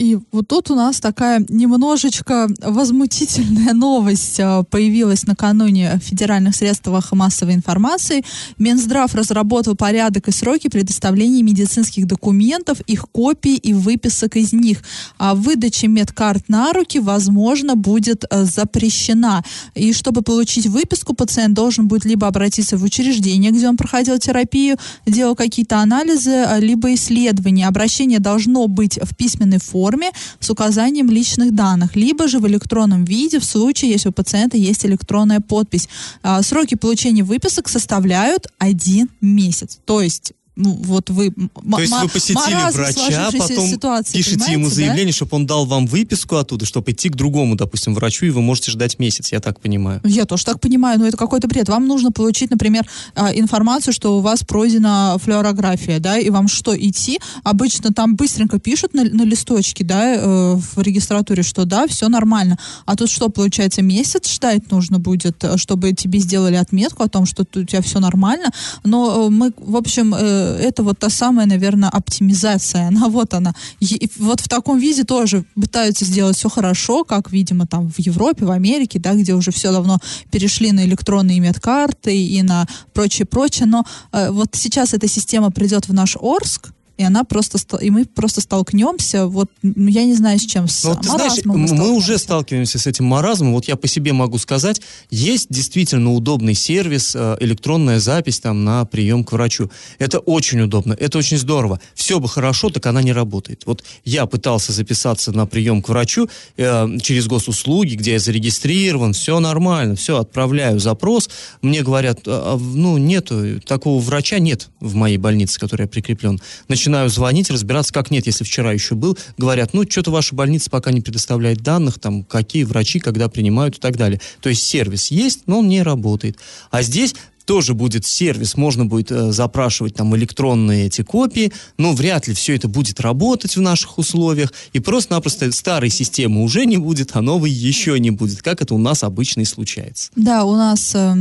И 0.00 0.18
вот 0.32 0.48
тут 0.48 0.70
у 0.70 0.74
нас 0.74 0.98
такая 0.98 1.44
немножечко 1.50 2.48
возмутительная 2.62 3.74
новость 3.74 4.40
а, 4.40 4.62
появилась 4.62 5.26
накануне 5.26 6.00
в 6.00 6.02
федеральных 6.02 6.56
средствах 6.56 7.12
массовой 7.12 7.52
информации. 7.52 8.24
Минздрав 8.56 9.14
разработал 9.14 9.76
порядок 9.76 10.28
и 10.28 10.32
сроки 10.32 10.68
предоставления 10.68 11.42
медицинских 11.42 12.06
документов, 12.06 12.80
их 12.86 13.10
копий 13.12 13.56
и 13.56 13.74
выписок 13.74 14.36
из 14.36 14.54
них. 14.54 14.82
А 15.18 15.34
выдача 15.34 15.86
медкарт 15.86 16.48
на 16.48 16.72
руки, 16.72 16.98
возможно, 16.98 17.76
будет 17.76 18.24
а, 18.30 18.44
запрещена. 18.46 19.44
И 19.74 19.92
чтобы 19.92 20.22
получить 20.22 20.66
выписку, 20.66 21.12
пациент 21.12 21.52
должен 21.52 21.88
будет 21.88 22.06
либо 22.06 22.26
обратиться 22.26 22.78
в 22.78 22.84
учреждение, 22.84 23.50
где 23.50 23.68
он 23.68 23.76
проходил 23.76 24.16
терапию, 24.18 24.78
делал 25.04 25.36
какие-то 25.36 25.80
анализы, 25.80 26.30
а, 26.30 26.58
либо 26.58 26.94
исследования. 26.94 27.68
Обращение 27.68 28.18
должно 28.18 28.66
быть 28.66 28.98
в 28.98 29.14
письменной 29.14 29.58
форме, 29.58 29.89
форме 29.90 30.12
с 30.38 30.50
указанием 30.50 31.10
личных 31.10 31.54
данных, 31.54 31.96
либо 31.96 32.28
же 32.28 32.38
в 32.38 32.46
электронном 32.46 33.04
виде 33.04 33.38
в 33.38 33.44
случае, 33.44 33.90
если 33.90 34.08
у 34.08 34.12
пациента 34.12 34.56
есть 34.56 34.86
электронная 34.86 35.40
подпись. 35.40 35.88
А, 36.22 36.42
сроки 36.42 36.76
получения 36.76 37.24
выписок 37.24 37.68
составляют 37.68 38.46
один 38.58 39.08
месяц. 39.20 39.78
То 39.84 40.00
есть 40.00 40.32
ну, 40.56 40.72
вот 40.74 41.10
вы... 41.10 41.30
То 41.30 41.80
есть 41.80 41.92
вы 41.92 42.08
посетили 42.08 42.72
врача, 42.72 43.30
потом 43.38 43.66
ситуации, 43.66 44.18
пишете 44.18 44.52
ему 44.52 44.68
заявление, 44.68 45.06
да? 45.06 45.12
чтобы 45.12 45.36
он 45.36 45.46
дал 45.46 45.64
вам 45.64 45.86
выписку 45.86 46.36
оттуда, 46.36 46.66
чтобы 46.66 46.90
идти 46.90 47.08
к 47.08 47.16
другому, 47.16 47.54
допустим, 47.56 47.94
врачу, 47.94 48.26
и 48.26 48.30
вы 48.30 48.42
можете 48.42 48.70
ждать 48.70 48.98
месяц, 48.98 49.32
я 49.32 49.40
так 49.40 49.60
понимаю. 49.60 50.00
Я 50.04 50.24
тоже 50.24 50.44
так 50.44 50.60
понимаю, 50.60 50.98
но 50.98 51.06
это 51.06 51.16
какой-то 51.16 51.48
бред. 51.48 51.68
Вам 51.68 51.86
нужно 51.86 52.12
получить, 52.12 52.50
например, 52.50 52.86
а, 53.14 53.32
информацию, 53.32 53.94
что 53.94 54.18
у 54.18 54.20
вас 54.20 54.42
пройдена 54.42 55.16
флюорография, 55.22 55.98
да, 55.98 56.18
и 56.18 56.30
вам 56.30 56.48
что, 56.48 56.76
идти? 56.76 57.20
Обычно 57.42 57.92
там 57.92 58.16
быстренько 58.16 58.58
пишут 58.58 58.92
на, 58.92 59.04
на 59.04 59.22
листочке, 59.22 59.84
да, 59.84 60.14
э, 60.16 60.54
в 60.56 60.82
регистратуре, 60.82 61.42
что 61.42 61.64
да, 61.64 61.86
все 61.86 62.08
нормально. 62.08 62.58
А 62.86 62.96
тут 62.96 63.10
что, 63.10 63.28
получается, 63.28 63.82
месяц 63.82 64.30
ждать 64.30 64.70
нужно 64.70 64.98
будет, 64.98 65.42
чтобы 65.56 65.92
тебе 65.92 66.18
сделали 66.18 66.56
отметку 66.56 67.02
о 67.02 67.08
том, 67.08 67.24
что 67.24 67.42
у 67.42 67.64
тебя 67.64 67.82
все 67.82 68.00
нормально. 68.00 68.50
Но 68.84 69.26
э, 69.26 69.30
мы, 69.30 69.52
в 69.56 69.76
общем, 69.76 70.14
э, 70.14 70.49
это 70.52 70.82
вот 70.82 70.98
та 70.98 71.10
самая, 71.10 71.46
наверное, 71.46 71.88
оптимизация. 71.88 72.88
Она 72.90 73.08
вот 73.08 73.34
она. 73.34 73.54
И 73.80 74.10
вот 74.18 74.40
в 74.40 74.48
таком 74.48 74.78
виде 74.78 75.04
тоже 75.04 75.44
пытаются 75.54 76.04
сделать 76.04 76.36
все 76.36 76.48
хорошо, 76.48 77.04
как, 77.04 77.30
видимо, 77.32 77.66
там 77.66 77.90
в 77.90 77.98
Европе, 77.98 78.44
в 78.44 78.50
Америке, 78.50 78.98
да, 78.98 79.14
где 79.14 79.34
уже 79.34 79.50
все 79.50 79.72
давно 79.72 79.98
перешли 80.30 80.72
на 80.72 80.84
электронные 80.84 81.40
медкарты 81.40 82.16
и 82.16 82.42
на 82.42 82.66
прочее-прочее. 82.92 83.66
Но 83.66 83.84
э, 84.12 84.30
вот 84.30 84.48
сейчас 84.54 84.94
эта 84.94 85.08
система 85.08 85.50
придет 85.50 85.88
в 85.88 85.92
наш 85.92 86.16
Орск, 86.20 86.72
и 87.00 87.02
она 87.02 87.24
просто 87.24 87.58
и 87.78 87.88
мы 87.88 88.04
просто 88.04 88.42
столкнемся, 88.42 89.26
вот 89.26 89.48
ну, 89.62 89.88
я 89.88 90.04
не 90.04 90.12
знаю 90.14 90.38
с 90.38 90.44
чем, 90.44 90.68
с 90.68 90.84
ну, 90.84 90.90
вот, 90.90 91.02
знаешь, 91.02 91.44
мы, 91.46 91.56
мы 91.56 91.90
уже 91.92 92.18
сталкиваемся 92.18 92.78
с 92.78 92.86
этим 92.86 93.06
маразмом. 93.06 93.54
Вот 93.54 93.64
я 93.68 93.76
по 93.76 93.88
себе 93.88 94.12
могу 94.12 94.36
сказать, 94.36 94.82
есть 95.10 95.46
действительно 95.48 96.12
удобный 96.12 96.52
сервис, 96.52 97.16
э, 97.16 97.38
электронная 97.40 98.00
запись 98.00 98.40
там 98.40 98.64
на 98.64 98.84
прием 98.84 99.24
к 99.24 99.32
врачу. 99.32 99.70
Это 99.98 100.18
очень 100.18 100.60
удобно, 100.60 100.92
это 100.92 101.16
очень 101.16 101.38
здорово. 101.38 101.80
Все 101.94 102.20
бы 102.20 102.28
хорошо, 102.28 102.68
так 102.68 102.84
она 102.84 103.00
не 103.00 103.14
работает. 103.14 103.62
Вот 103.64 103.82
я 104.04 104.26
пытался 104.26 104.72
записаться 104.72 105.32
на 105.32 105.46
прием 105.46 105.80
к 105.80 105.88
врачу 105.88 106.28
э, 106.58 106.98
через 107.00 107.28
госуслуги, 107.28 107.94
где 107.94 108.12
я 108.12 108.18
зарегистрирован, 108.18 109.14
все 109.14 109.40
нормально, 109.40 109.96
все 109.96 110.18
отправляю 110.18 110.78
запрос, 110.78 111.30
мне 111.62 111.82
говорят, 111.82 112.20
а, 112.26 112.56
а, 112.56 112.58
ну 112.58 112.98
нету 112.98 113.58
такого 113.62 114.02
врача 114.02 114.38
нет 114.38 114.68
в 114.80 114.94
моей 114.94 115.16
больнице, 115.16 115.58
которая 115.58 115.88
прикреплен. 115.88 116.38
Начинаю 116.68 116.89
начинаю 116.90 117.08
звонить, 117.08 117.50
разбираться, 117.50 117.92
как 117.92 118.10
нет, 118.10 118.26
если 118.26 118.42
вчера 118.42 118.72
еще 118.72 118.96
был, 118.96 119.16
говорят, 119.38 119.74
ну, 119.74 119.88
что-то 119.88 120.10
ваша 120.10 120.34
больница 120.34 120.70
пока 120.70 120.90
не 120.90 121.00
предоставляет 121.00 121.62
данных, 121.62 122.00
там, 122.00 122.24
какие 122.24 122.64
врачи, 122.64 122.98
когда 122.98 123.28
принимают 123.28 123.76
и 123.76 123.80
так 123.80 123.96
далее. 123.96 124.20
То 124.40 124.48
есть 124.48 124.66
сервис 124.66 125.12
есть, 125.12 125.42
но 125.46 125.60
он 125.60 125.68
не 125.68 125.82
работает. 125.82 126.36
А 126.72 126.82
здесь 126.82 127.14
тоже 127.50 127.74
будет 127.74 128.06
сервис, 128.06 128.56
можно 128.56 128.86
будет 128.86 129.10
э, 129.10 129.32
запрашивать 129.32 129.96
там 129.96 130.14
электронные 130.14 130.86
эти 130.86 131.02
копии, 131.02 131.52
но 131.78 131.94
вряд 131.94 132.28
ли 132.28 132.34
все 132.34 132.54
это 132.54 132.68
будет 132.68 133.00
работать 133.00 133.56
в 133.56 133.60
наших 133.60 133.98
условиях, 133.98 134.52
и 134.72 134.78
просто-напросто 134.78 135.50
старой 135.50 135.90
системы 135.90 136.44
уже 136.44 136.64
не 136.64 136.76
будет, 136.76 137.10
а 137.14 137.22
новой 137.22 137.50
еще 137.50 137.98
не 137.98 138.12
будет, 138.12 138.40
как 138.40 138.62
это 138.62 138.72
у 138.72 138.78
нас 138.78 139.02
обычно 139.02 139.40
и 139.40 139.44
случается. 139.44 140.12
Да, 140.14 140.44
у 140.44 140.54
нас 140.54 140.92
э, 140.94 141.12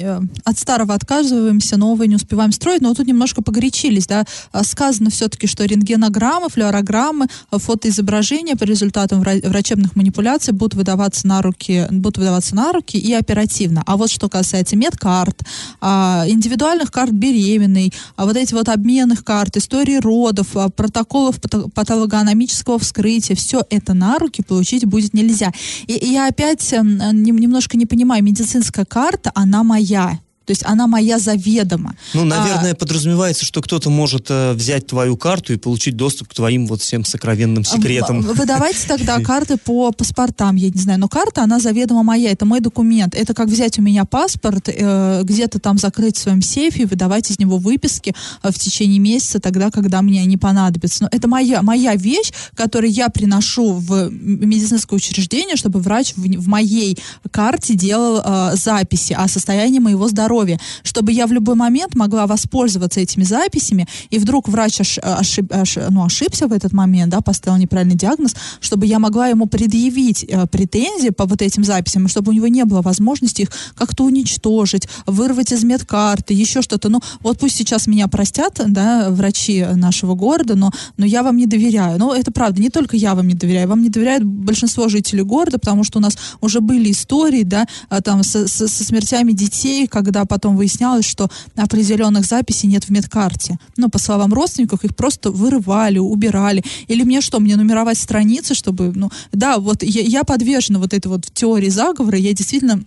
э, 0.00 0.20
от 0.44 0.58
старого 0.58 0.94
отказываемся, 0.94 1.76
новое 1.76 2.06
не 2.06 2.16
успеваем 2.16 2.52
строить, 2.52 2.80
но 2.80 2.94
тут 2.94 3.06
немножко 3.06 3.42
погорячились, 3.42 4.06
да, 4.06 4.24
а 4.52 4.64
сказано 4.64 5.10
все-таки, 5.10 5.46
что 5.46 5.66
рентгенограммы, 5.66 6.48
флюорограммы, 6.48 7.26
фотоизображения 7.50 8.56
по 8.56 8.64
результатам 8.64 9.20
врачебных 9.20 9.96
манипуляций 9.96 10.54
будут 10.54 10.76
выдаваться 10.76 11.26
на 11.26 11.42
руки, 11.42 11.86
будут 11.90 12.16
выдаваться 12.16 12.54
на 12.54 12.72
руки 12.72 12.96
и 12.96 13.12
оперативно. 13.12 13.82
А 13.84 13.98
вот 13.98 14.10
что 14.10 14.30
касается 14.30 14.76
медкарт, 14.76 15.42
а, 15.80 16.24
индивидуальных 16.26 16.90
карт 16.90 17.12
беременной, 17.12 17.92
а 18.16 18.26
вот 18.26 18.36
эти 18.36 18.54
вот 18.54 18.68
обменных 18.68 19.24
карт, 19.24 19.56
истории 19.56 19.96
родов, 19.96 20.56
а, 20.56 20.68
протоколов 20.68 21.40
патологоаномического 21.40 22.78
вскрытия, 22.78 23.36
все 23.36 23.62
это 23.70 23.94
на 23.94 24.18
руки 24.18 24.42
получить 24.42 24.84
будет 24.84 25.14
нельзя. 25.14 25.52
И, 25.86 25.94
и 25.94 26.12
я 26.12 26.28
опять 26.28 26.72
э, 26.72 26.80
немножко 26.80 27.76
не 27.76 27.86
понимаю, 27.86 28.22
медицинская 28.22 28.84
карта, 28.84 29.30
она 29.34 29.62
моя. 29.62 30.20
То 30.46 30.50
есть 30.50 30.62
она 30.64 30.86
моя 30.86 31.18
заведомо. 31.18 31.94
Ну, 32.12 32.24
наверное, 32.24 32.72
а, 32.72 32.74
подразумевается, 32.74 33.44
что 33.44 33.62
кто-то 33.62 33.88
может 33.88 34.26
э, 34.28 34.52
взять 34.52 34.86
твою 34.86 35.16
карту 35.16 35.54
и 35.54 35.56
получить 35.56 35.96
доступ 35.96 36.28
к 36.28 36.34
твоим 36.34 36.66
вот 36.66 36.82
всем 36.82 37.04
сокровенным 37.04 37.64
секретам. 37.64 38.20
Выдавайте 38.20 38.86
тогда 38.86 39.18
карты 39.24 39.56
по 39.56 39.90
паспортам, 39.92 40.56
я 40.56 40.68
не 40.68 40.80
знаю. 40.80 41.00
Но 41.00 41.08
карта, 41.08 41.42
она 41.42 41.60
заведомо 41.60 42.02
моя, 42.02 42.30
это 42.30 42.44
мой 42.44 42.60
документ. 42.60 43.14
Это 43.14 43.32
как 43.32 43.48
взять 43.48 43.78
у 43.78 43.82
меня 43.82 44.04
паспорт, 44.04 44.68
э, 44.68 45.22
где-то 45.24 45.58
там 45.60 45.78
закрыть 45.78 46.18
в 46.18 46.20
своем 46.20 46.42
сейфе 46.42 46.82
и 46.82 46.86
выдавать 46.86 47.30
из 47.30 47.38
него 47.38 47.56
выписки 47.56 48.14
э, 48.42 48.50
в 48.50 48.58
течение 48.58 48.98
месяца, 48.98 49.40
тогда, 49.40 49.70
когда 49.70 50.02
мне 50.02 50.20
они 50.20 50.36
понадобятся. 50.36 51.04
Но 51.04 51.08
это 51.10 51.26
моя, 51.26 51.62
моя 51.62 51.94
вещь, 51.94 52.32
которую 52.54 52.92
я 52.92 53.08
приношу 53.08 53.72
в 53.72 54.10
медицинское 54.10 54.96
учреждение, 54.96 55.56
чтобы 55.56 55.80
врач 55.80 56.12
в, 56.16 56.22
в 56.22 56.48
моей 56.48 56.98
карте 57.30 57.74
делал 57.74 58.20
э, 58.22 58.56
записи 58.56 59.14
о 59.14 59.26
состоянии 59.26 59.78
моего 59.78 60.06
здоровья 60.08 60.33
здоровья, 60.34 60.58
чтобы 60.82 61.12
я 61.12 61.26
в 61.26 61.32
любой 61.32 61.54
момент 61.54 61.94
могла 61.94 62.26
воспользоваться 62.26 63.00
этими 63.00 63.24
записями, 63.24 63.86
и 64.10 64.18
вдруг 64.18 64.48
врач 64.48 64.80
ош, 64.80 64.98
ошиб, 65.02 65.52
ош, 65.52 65.78
ну, 65.90 66.04
ошибся 66.04 66.48
в 66.48 66.52
этот 66.52 66.72
момент, 66.72 67.12
да, 67.12 67.20
поставил 67.20 67.58
неправильный 67.58 67.96
диагноз, 67.96 68.34
чтобы 68.60 68.86
я 68.86 68.98
могла 68.98 69.28
ему 69.28 69.46
предъявить 69.46 70.24
э, 70.24 70.46
претензии 70.46 71.10
по 71.10 71.26
вот 71.26 71.42
этим 71.42 71.64
записям, 71.64 72.08
чтобы 72.08 72.30
у 72.30 72.34
него 72.34 72.48
не 72.48 72.64
было 72.64 72.82
возможности 72.82 73.42
их 73.42 73.48
как-то 73.76 74.04
уничтожить, 74.04 74.88
вырвать 75.06 75.52
из 75.52 75.64
медкарты, 75.64 76.34
еще 76.34 76.62
что-то. 76.62 76.88
Ну, 76.88 77.00
вот 77.20 77.38
пусть 77.38 77.56
сейчас 77.56 77.86
меня 77.86 78.08
простят, 78.08 78.60
да, 78.66 79.10
врачи 79.10 79.64
нашего 79.74 80.14
города, 80.14 80.56
но, 80.56 80.72
но 80.96 81.06
я 81.06 81.22
вам 81.22 81.36
не 81.36 81.46
доверяю. 81.46 81.98
Ну, 81.98 82.12
это 82.12 82.32
правда, 82.32 82.60
не 82.60 82.70
только 82.70 82.96
я 82.96 83.14
вам 83.14 83.28
не 83.28 83.34
доверяю, 83.34 83.68
вам 83.68 83.82
не 83.82 83.88
доверяют 83.88 84.24
большинство 84.24 84.88
жителей 84.88 85.22
города, 85.22 85.58
потому 85.58 85.84
что 85.84 85.98
у 85.98 86.02
нас 86.02 86.16
уже 86.40 86.60
были 86.60 86.90
истории, 86.90 87.44
да, 87.44 87.66
а, 87.88 88.00
там, 88.00 88.24
со, 88.24 88.48
со, 88.48 88.68
со 88.68 88.84
смертями 88.84 89.32
детей, 89.32 89.86
когда 89.86 90.23
потом 90.26 90.56
выяснялось, 90.56 91.04
что 91.04 91.28
определенных 91.56 92.24
записей 92.24 92.68
нет 92.68 92.84
в 92.84 92.90
медкарте. 92.90 93.58
Ну, 93.76 93.88
по 93.88 93.98
словам 93.98 94.32
родственников, 94.32 94.84
их 94.84 94.94
просто 94.94 95.30
вырывали, 95.30 95.98
убирали. 95.98 96.62
Или 96.88 97.02
мне 97.02 97.20
что, 97.20 97.40
мне 97.40 97.56
нумеровать 97.56 97.98
страницы, 97.98 98.54
чтобы, 98.54 98.92
ну, 98.94 99.10
да, 99.32 99.58
вот 99.58 99.82
я, 99.82 100.02
я 100.02 100.24
подвержена 100.24 100.78
вот 100.78 100.92
этой 100.92 101.08
вот 101.08 101.26
теории 101.32 101.68
заговора, 101.68 102.18
я 102.18 102.32
действительно 102.32 102.80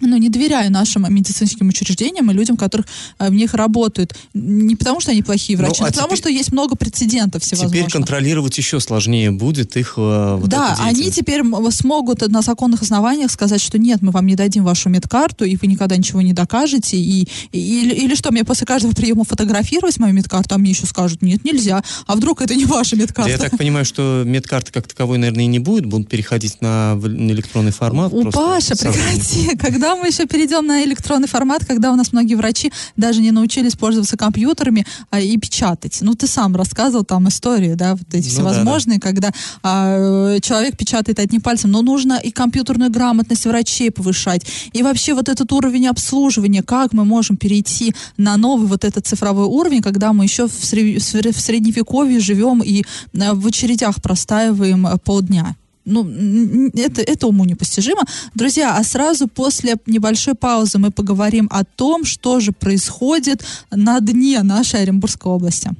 ну, 0.00 0.16
не 0.16 0.28
доверяю 0.28 0.70
нашим 0.72 1.06
медицинским 1.12 1.68
учреждениям 1.68 2.30
и 2.30 2.34
людям, 2.34 2.56
которых 2.56 2.86
э, 3.18 3.28
в 3.28 3.32
них 3.32 3.54
работают. 3.54 4.14
Не 4.34 4.76
потому, 4.76 5.00
что 5.00 5.10
они 5.10 5.22
плохие 5.22 5.58
Ну, 5.58 5.64
врачи, 5.64 5.82
а 5.82 5.86
а 5.86 5.90
потому, 5.90 6.08
теперь- 6.08 6.18
что 6.18 6.28
есть 6.30 6.52
много 6.52 6.76
прецедентов 6.76 7.42
всевозможных. 7.42 7.78
Теперь 7.78 7.92
контролировать 7.92 8.56
еще 8.58 8.80
сложнее 8.80 9.30
будет 9.30 9.76
их 9.76 9.94
э, 9.96 10.36
вот 10.40 10.48
да, 10.48 10.76
они 10.80 11.10
теперь 11.10 11.42
смогут 11.70 12.26
на 12.28 12.42
законных 12.42 12.82
основаниях 12.82 13.30
сказать, 13.30 13.60
что 13.60 13.78
нет, 13.78 14.02
мы 14.02 14.10
вам 14.12 14.26
не 14.26 14.34
дадим 14.36 14.64
вашу 14.64 14.88
медкарту, 14.88 15.44
и 15.44 15.56
вы 15.56 15.66
никогда 15.68 15.96
ничего 15.96 16.20
не 16.22 16.32
докажете. 16.32 16.96
И, 16.96 17.28
и- 17.52 17.58
или, 17.82 17.94
или 17.94 18.14
что, 18.14 18.30
мне 18.32 18.44
после 18.44 18.66
каждого 18.66 18.92
приема 18.92 19.24
фотографировать 19.24 19.98
мою 19.98 20.14
медкарту, 20.14 20.54
а 20.54 20.58
мне 20.58 20.70
еще 20.70 20.86
скажут, 20.86 21.22
нет, 21.22 21.44
нельзя. 21.44 21.82
А 22.06 22.14
вдруг 22.16 22.40
это 22.42 22.54
не 22.54 22.64
ваша 22.64 22.96
Да 22.96 23.02
медкарта? 23.02 23.30
Я 23.30 23.38
так 23.38 23.56
понимаю, 23.56 23.84
что 23.84 24.22
медкарты 24.24 24.72
как 24.72 24.86
таковой, 24.88 25.18
наверное, 25.18 25.44
и 25.44 25.46
не 25.48 25.58
будет, 25.58 25.86
будут 25.86 26.08
переходить 26.08 26.60
на, 26.60 26.98
электронный 27.04 27.72
формат. 27.72 28.12
У 28.12 28.30
Паша, 28.30 28.76
прекрати. 28.76 29.56
Когда 29.60 29.87
мы 29.96 30.08
еще 30.08 30.26
перейдем 30.26 30.66
на 30.66 30.84
электронный 30.84 31.28
формат, 31.28 31.64
когда 31.64 31.92
у 31.92 31.96
нас 31.96 32.12
многие 32.12 32.34
врачи 32.34 32.72
даже 32.96 33.20
не 33.20 33.30
научились 33.30 33.76
пользоваться 33.76 34.16
компьютерами 34.16 34.86
а, 35.10 35.20
и 35.20 35.36
печатать. 35.36 35.98
Ну, 36.00 36.14
ты 36.14 36.26
сам 36.26 36.56
рассказывал 36.56 37.04
там 37.04 37.28
истории, 37.28 37.74
да, 37.74 37.94
вот 37.94 38.12
эти 38.12 38.26
Ну 38.26 38.30
всевозможные, 38.32 39.00
когда 39.00 39.30
а, 39.62 40.36
э, 40.36 40.40
человек 40.40 40.76
печатает 40.76 41.18
одним 41.18 41.40
пальцем. 41.40 41.70
Но 41.70 41.82
нужно 41.82 42.18
и 42.18 42.30
компьютерную 42.30 42.90
грамотность 42.90 43.46
врачей 43.46 43.90
повышать. 43.90 44.42
И 44.72 44.82
вообще 44.82 45.14
вот 45.14 45.28
этот 45.28 45.52
уровень 45.52 45.88
обслуживания, 45.88 46.62
как 46.62 46.92
мы 46.92 47.04
можем 47.04 47.36
перейти 47.36 47.94
на 48.16 48.36
новый 48.36 48.66
вот 48.66 48.84
этот 48.84 49.06
цифровой 49.06 49.46
уровень, 49.46 49.82
когда 49.82 50.12
мы 50.12 50.24
еще 50.24 50.46
в, 50.46 50.52
сре- 50.52 50.98
в 50.98 51.02
сре- 51.02 51.32
в 51.32 51.40
средневековье 51.40 52.20
живем 52.20 52.62
и 52.62 52.82
э, 52.82 53.32
в 53.32 53.46
очередях 53.46 54.02
простаиваем 54.02 54.86
э, 54.86 54.96
полдня. 54.98 55.56
Ну, 55.88 56.70
это, 56.74 57.02
это 57.02 57.26
уму 57.26 57.44
непостижимо. 57.44 58.02
Друзья, 58.34 58.76
а 58.76 58.84
сразу 58.84 59.26
после 59.26 59.76
небольшой 59.86 60.34
паузы 60.34 60.78
мы 60.78 60.90
поговорим 60.90 61.48
о 61.50 61.64
том, 61.64 62.04
что 62.04 62.40
же 62.40 62.52
происходит 62.52 63.44
на 63.70 64.00
дне 64.00 64.42
нашей 64.42 64.82
Оренбургской 64.82 65.32
области. 65.32 65.70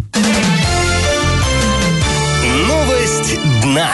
Новость 2.66 3.38
дна. 3.62 3.92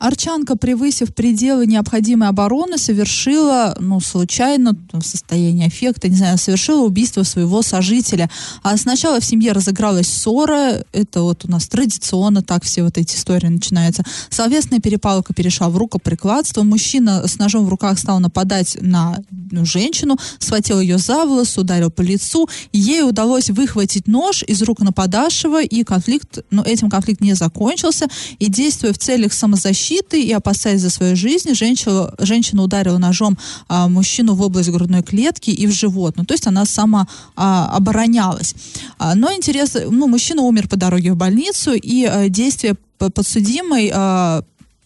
Арчанка, 0.00 0.56
превысив 0.56 1.14
пределы 1.14 1.66
необходимой 1.66 2.28
обороны, 2.28 2.78
совершила, 2.78 3.76
ну, 3.78 4.00
случайно, 4.00 4.74
в 4.94 5.02
состоянии 5.02 5.66
аффекта, 5.66 6.08
не 6.08 6.16
знаю, 6.16 6.38
совершила 6.38 6.86
убийство 6.86 7.22
своего 7.22 7.60
сожителя. 7.60 8.30
А 8.62 8.78
сначала 8.78 9.20
в 9.20 9.24
семье 9.26 9.52
разыгралась 9.52 10.08
ссора, 10.08 10.82
это 10.92 11.20
вот 11.20 11.44
у 11.44 11.50
нас 11.50 11.68
традиционно 11.68 12.42
так 12.42 12.64
все 12.64 12.82
вот 12.82 12.96
эти 12.96 13.14
истории 13.14 13.48
начинаются. 13.48 14.02
Словесная 14.30 14.80
перепалка 14.80 15.34
перешла 15.34 15.68
в 15.68 15.76
рукоприкладство, 15.76 16.62
мужчина 16.62 17.28
с 17.28 17.38
ножом 17.38 17.66
в 17.66 17.68
руках 17.68 17.98
стал 17.98 18.20
нападать 18.20 18.78
на 18.80 19.18
ну, 19.50 19.66
женщину, 19.66 20.16
схватил 20.38 20.80
ее 20.80 20.96
за 20.96 21.26
волосы, 21.26 21.60
ударил 21.60 21.90
по 21.90 22.00
лицу, 22.00 22.48
ей 22.72 23.02
удалось 23.02 23.50
выхватить 23.50 24.08
нож 24.08 24.44
из 24.44 24.62
рук 24.62 24.80
нападавшего, 24.80 25.62
и 25.62 25.84
конфликт, 25.84 26.38
ну, 26.50 26.62
этим 26.62 26.88
конфликт 26.88 27.20
не 27.20 27.34
закончился, 27.34 28.06
и 28.38 28.46
действуя 28.46 28.94
в 28.94 28.98
целях 28.98 29.34
самозащиты 29.34 29.89
и 29.94 30.32
опасаясь 30.32 30.80
за 30.80 30.90
свою 30.90 31.16
жизнь, 31.16 31.54
женщина, 31.54 32.12
женщина 32.18 32.62
ударила 32.62 32.98
ножом 32.98 33.38
а, 33.68 33.88
мужчину 33.88 34.34
в 34.34 34.42
область 34.42 34.70
грудной 34.70 35.02
клетки 35.02 35.50
и 35.50 35.66
в 35.66 35.72
живот. 35.72 36.16
Ну, 36.16 36.24
то 36.24 36.34
есть 36.34 36.46
она 36.46 36.64
сама 36.64 37.06
а, 37.36 37.70
оборонялась. 37.76 38.54
А, 38.98 39.14
но 39.14 39.32
интересно, 39.32 39.82
ну, 39.90 40.06
мужчина 40.06 40.42
умер 40.42 40.68
по 40.68 40.76
дороге 40.76 41.12
в 41.12 41.16
больницу, 41.16 41.72
и 41.72 42.04
а, 42.04 42.28
действия 42.28 42.74
п- 42.98 43.10
подсудимой 43.10 43.90
а, 43.92 44.42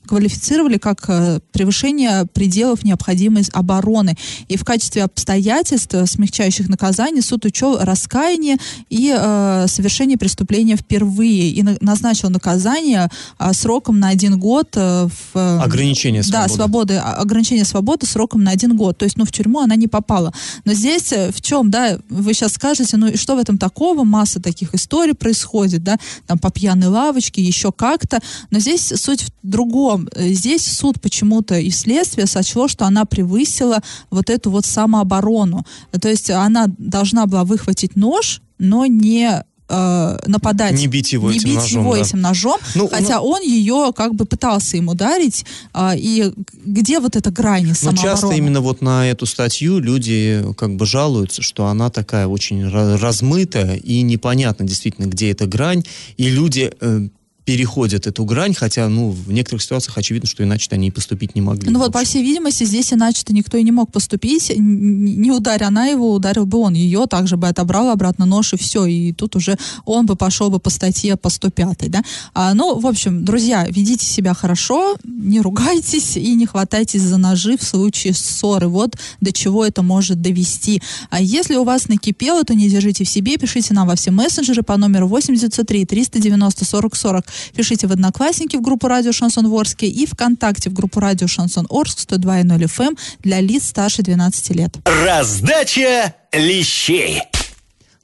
квалифицировали 0.06 0.78
как 0.78 1.04
э, 1.08 1.40
превышение 1.52 2.26
пределов 2.32 2.84
необходимой 2.84 3.44
обороны. 3.52 4.16
И 4.48 4.56
в 4.56 4.64
качестве 4.64 5.02
обстоятельств, 5.04 5.94
э, 5.94 6.06
смягчающих 6.06 6.68
наказание, 6.68 7.22
суд 7.22 7.44
учел 7.44 7.78
раскаяние 7.78 8.56
и 8.90 9.14
э, 9.16 9.66
совершение 9.68 10.18
преступления 10.18 10.76
впервые 10.76 11.50
и 11.50 11.62
на- 11.62 11.76
назначил 11.80 12.30
наказание 12.30 13.08
э, 13.38 13.52
сроком 13.52 13.98
на 14.00 14.08
один 14.08 14.38
год 14.38 14.70
э, 14.76 15.08
в... 15.08 15.36
э, 15.38 15.58
Ограничение 15.62 16.22
Да, 16.22 16.48
свободы. 16.48 16.54
свободы, 16.54 16.94
а- 16.96 17.14
ограничение 17.20 17.64
свободы 17.64 18.06
сроком 18.06 18.42
на 18.44 18.50
один 18.50 18.76
год. 18.76 18.98
То 18.98 19.04
есть, 19.04 19.16
ну, 19.16 19.24
в 19.24 19.32
тюрьму 19.32 19.60
она 19.60 19.76
не 19.76 19.86
попала. 19.88 20.32
Но 20.64 20.72
здесь 20.74 21.12
в 21.12 21.40
чем, 21.40 21.70
да, 21.70 21.98
вы 22.08 22.34
сейчас 22.34 22.52
скажете, 22.54 22.96
ну, 22.96 23.08
и 23.08 23.16
что 23.16 23.36
в 23.36 23.38
этом 23.38 23.58
такого? 23.58 24.04
Масса 24.04 24.40
таких 24.40 24.74
историй 24.74 25.14
происходит, 25.14 25.82
да, 25.82 25.96
там 26.26 26.38
по 26.38 26.50
пьяной 26.50 26.88
лавочке, 26.88 27.42
еще 27.42 27.72
как-то. 27.72 28.20
Но 28.50 28.58
здесь 28.58 28.92
суть 28.96 29.22
в 29.22 29.28
другом. 29.42 29.93
Э, 30.14 30.28
Здесь 30.32 30.66
суд 30.66 31.00
почему-то 31.00 31.58
и 31.58 31.70
следствие 31.70 32.26
сочло, 32.26 32.68
что 32.68 32.84
она 32.86 33.04
превысила 33.04 33.80
вот 34.10 34.30
эту 34.30 34.50
вот 34.50 34.66
самооборону. 34.66 35.64
Э, 35.92 35.98
То 35.98 36.08
есть 36.08 36.30
она 36.30 36.66
должна 36.78 37.26
была 37.26 37.44
выхватить 37.44 37.96
нож, 37.96 38.40
но 38.58 38.86
не 38.86 39.42
э, 39.68 40.18
нападать. 40.26 40.72
Не 40.78 40.86
бить 40.86 41.12
его 41.12 41.30
не 41.30 41.38
этим 41.38 41.48
бить 41.50 41.56
ножом, 41.56 41.82
его 41.82 41.94
да. 41.94 42.00
этим 42.02 42.20
ножом, 42.20 42.58
Ну, 42.74 42.88
хотя 42.88 43.20
он 43.20 43.40
ее 43.42 43.92
как 43.96 44.14
бы 44.14 44.26
пытался 44.26 44.76
им 44.76 44.88
ударить. 44.88 45.44
а, 45.72 45.94
и 45.96 46.32
где 46.66 47.00
вот 47.00 47.16
эта 47.16 47.30
грань 47.30 47.68
Но 47.68 47.74
самообороны? 47.74 48.06
Ну, 48.06 48.10
часто 48.20 48.34
именно 48.36 48.60
вот 48.60 48.82
на 48.82 49.06
эту 49.08 49.24
статью 49.26 49.78
люди 49.80 50.44
как 50.58 50.76
бы 50.76 50.84
жалуются, 50.86 51.40
что 51.42 51.66
она 51.66 51.88
такая 51.90 52.26
очень 52.26 52.60
ра- 52.62 52.98
размытая 52.98 53.76
и 53.76 54.02
непонятно 54.02 54.66
действительно, 54.66 55.06
где 55.06 55.30
эта 55.30 55.46
грань, 55.46 55.82
и 56.18 56.28
люди 56.28 56.70
э, 56.80 57.08
переходят 57.44 58.06
эту 58.06 58.24
грань, 58.24 58.54
хотя, 58.54 58.88
ну, 58.88 59.10
в 59.10 59.30
некоторых 59.30 59.62
ситуациях 59.62 59.98
очевидно, 59.98 60.28
что 60.28 60.42
иначе 60.42 60.68
они 60.70 60.88
и 60.88 60.90
поступить 60.90 61.34
не 61.34 61.42
могли. 61.42 61.70
Ну 61.70 61.78
вот, 61.78 61.92
по 61.92 62.02
всей 62.02 62.22
видимости, 62.22 62.64
здесь 62.64 62.92
иначе-то 62.92 63.34
никто 63.34 63.58
и 63.58 63.62
не 63.62 63.72
мог 63.72 63.92
поступить. 63.92 64.50
Не 64.56 65.30
ударя 65.30 65.66
она 65.66 65.86
его, 65.86 66.12
ударил 66.12 66.46
бы 66.46 66.58
он 66.58 66.74
ее, 66.74 67.06
также 67.06 67.36
бы 67.36 67.46
отобрал 67.48 67.90
обратно 67.90 68.24
нож 68.24 68.54
и 68.54 68.56
все. 68.56 68.86
И 68.86 69.12
тут 69.12 69.36
уже 69.36 69.58
он 69.84 70.06
бы 70.06 70.16
пошел 70.16 70.48
бы 70.48 70.58
по 70.58 70.70
статье 70.70 71.16
по 71.16 71.28
105, 71.28 71.90
да. 71.90 72.02
А, 72.32 72.54
ну, 72.54 72.78
в 72.78 72.86
общем, 72.86 73.24
друзья, 73.24 73.66
ведите 73.68 74.06
себя 74.06 74.32
хорошо, 74.32 74.96
не 75.04 75.40
ругайтесь 75.40 76.16
и 76.16 76.34
не 76.34 76.46
хватайтесь 76.46 77.02
за 77.02 77.18
ножи 77.18 77.58
в 77.58 77.62
случае 77.62 78.14
ссоры. 78.14 78.68
Вот 78.68 78.96
до 79.20 79.32
чего 79.32 79.66
это 79.66 79.82
может 79.82 80.22
довести. 80.22 80.82
А 81.10 81.20
если 81.20 81.56
у 81.56 81.64
вас 81.64 81.88
накипело, 81.88 82.42
то 82.44 82.54
не 82.54 82.70
держите 82.70 83.04
в 83.04 83.08
себе, 83.08 83.36
пишите 83.36 83.74
нам 83.74 83.86
во 83.86 83.96
все 83.96 84.10
мессенджеры 84.10 84.62
по 84.62 84.78
номеру 84.78 85.08
8903 85.08 85.84
390 85.84 86.64
40 86.64 86.96
40. 86.96 87.24
Пишите 87.54 87.86
в 87.86 87.92
Одноклассники 87.92 88.56
в 88.56 88.60
группу 88.60 88.88
Радио 88.88 89.12
Шансон 89.12 89.46
Орске 89.46 89.86
и 89.86 90.06
ВКонтакте 90.06 90.70
в 90.70 90.72
группу 90.72 91.00
Радио 91.00 91.26
Шансон 91.26 91.66
Орск 91.70 92.00
102.0 92.00 92.58
FM 92.64 92.88
эм 92.88 92.96
для 93.20 93.40
лиц 93.40 93.68
старше 93.68 94.02
12 94.02 94.50
лет. 94.50 94.76
Раздача 94.84 96.14
лещей. 96.32 97.22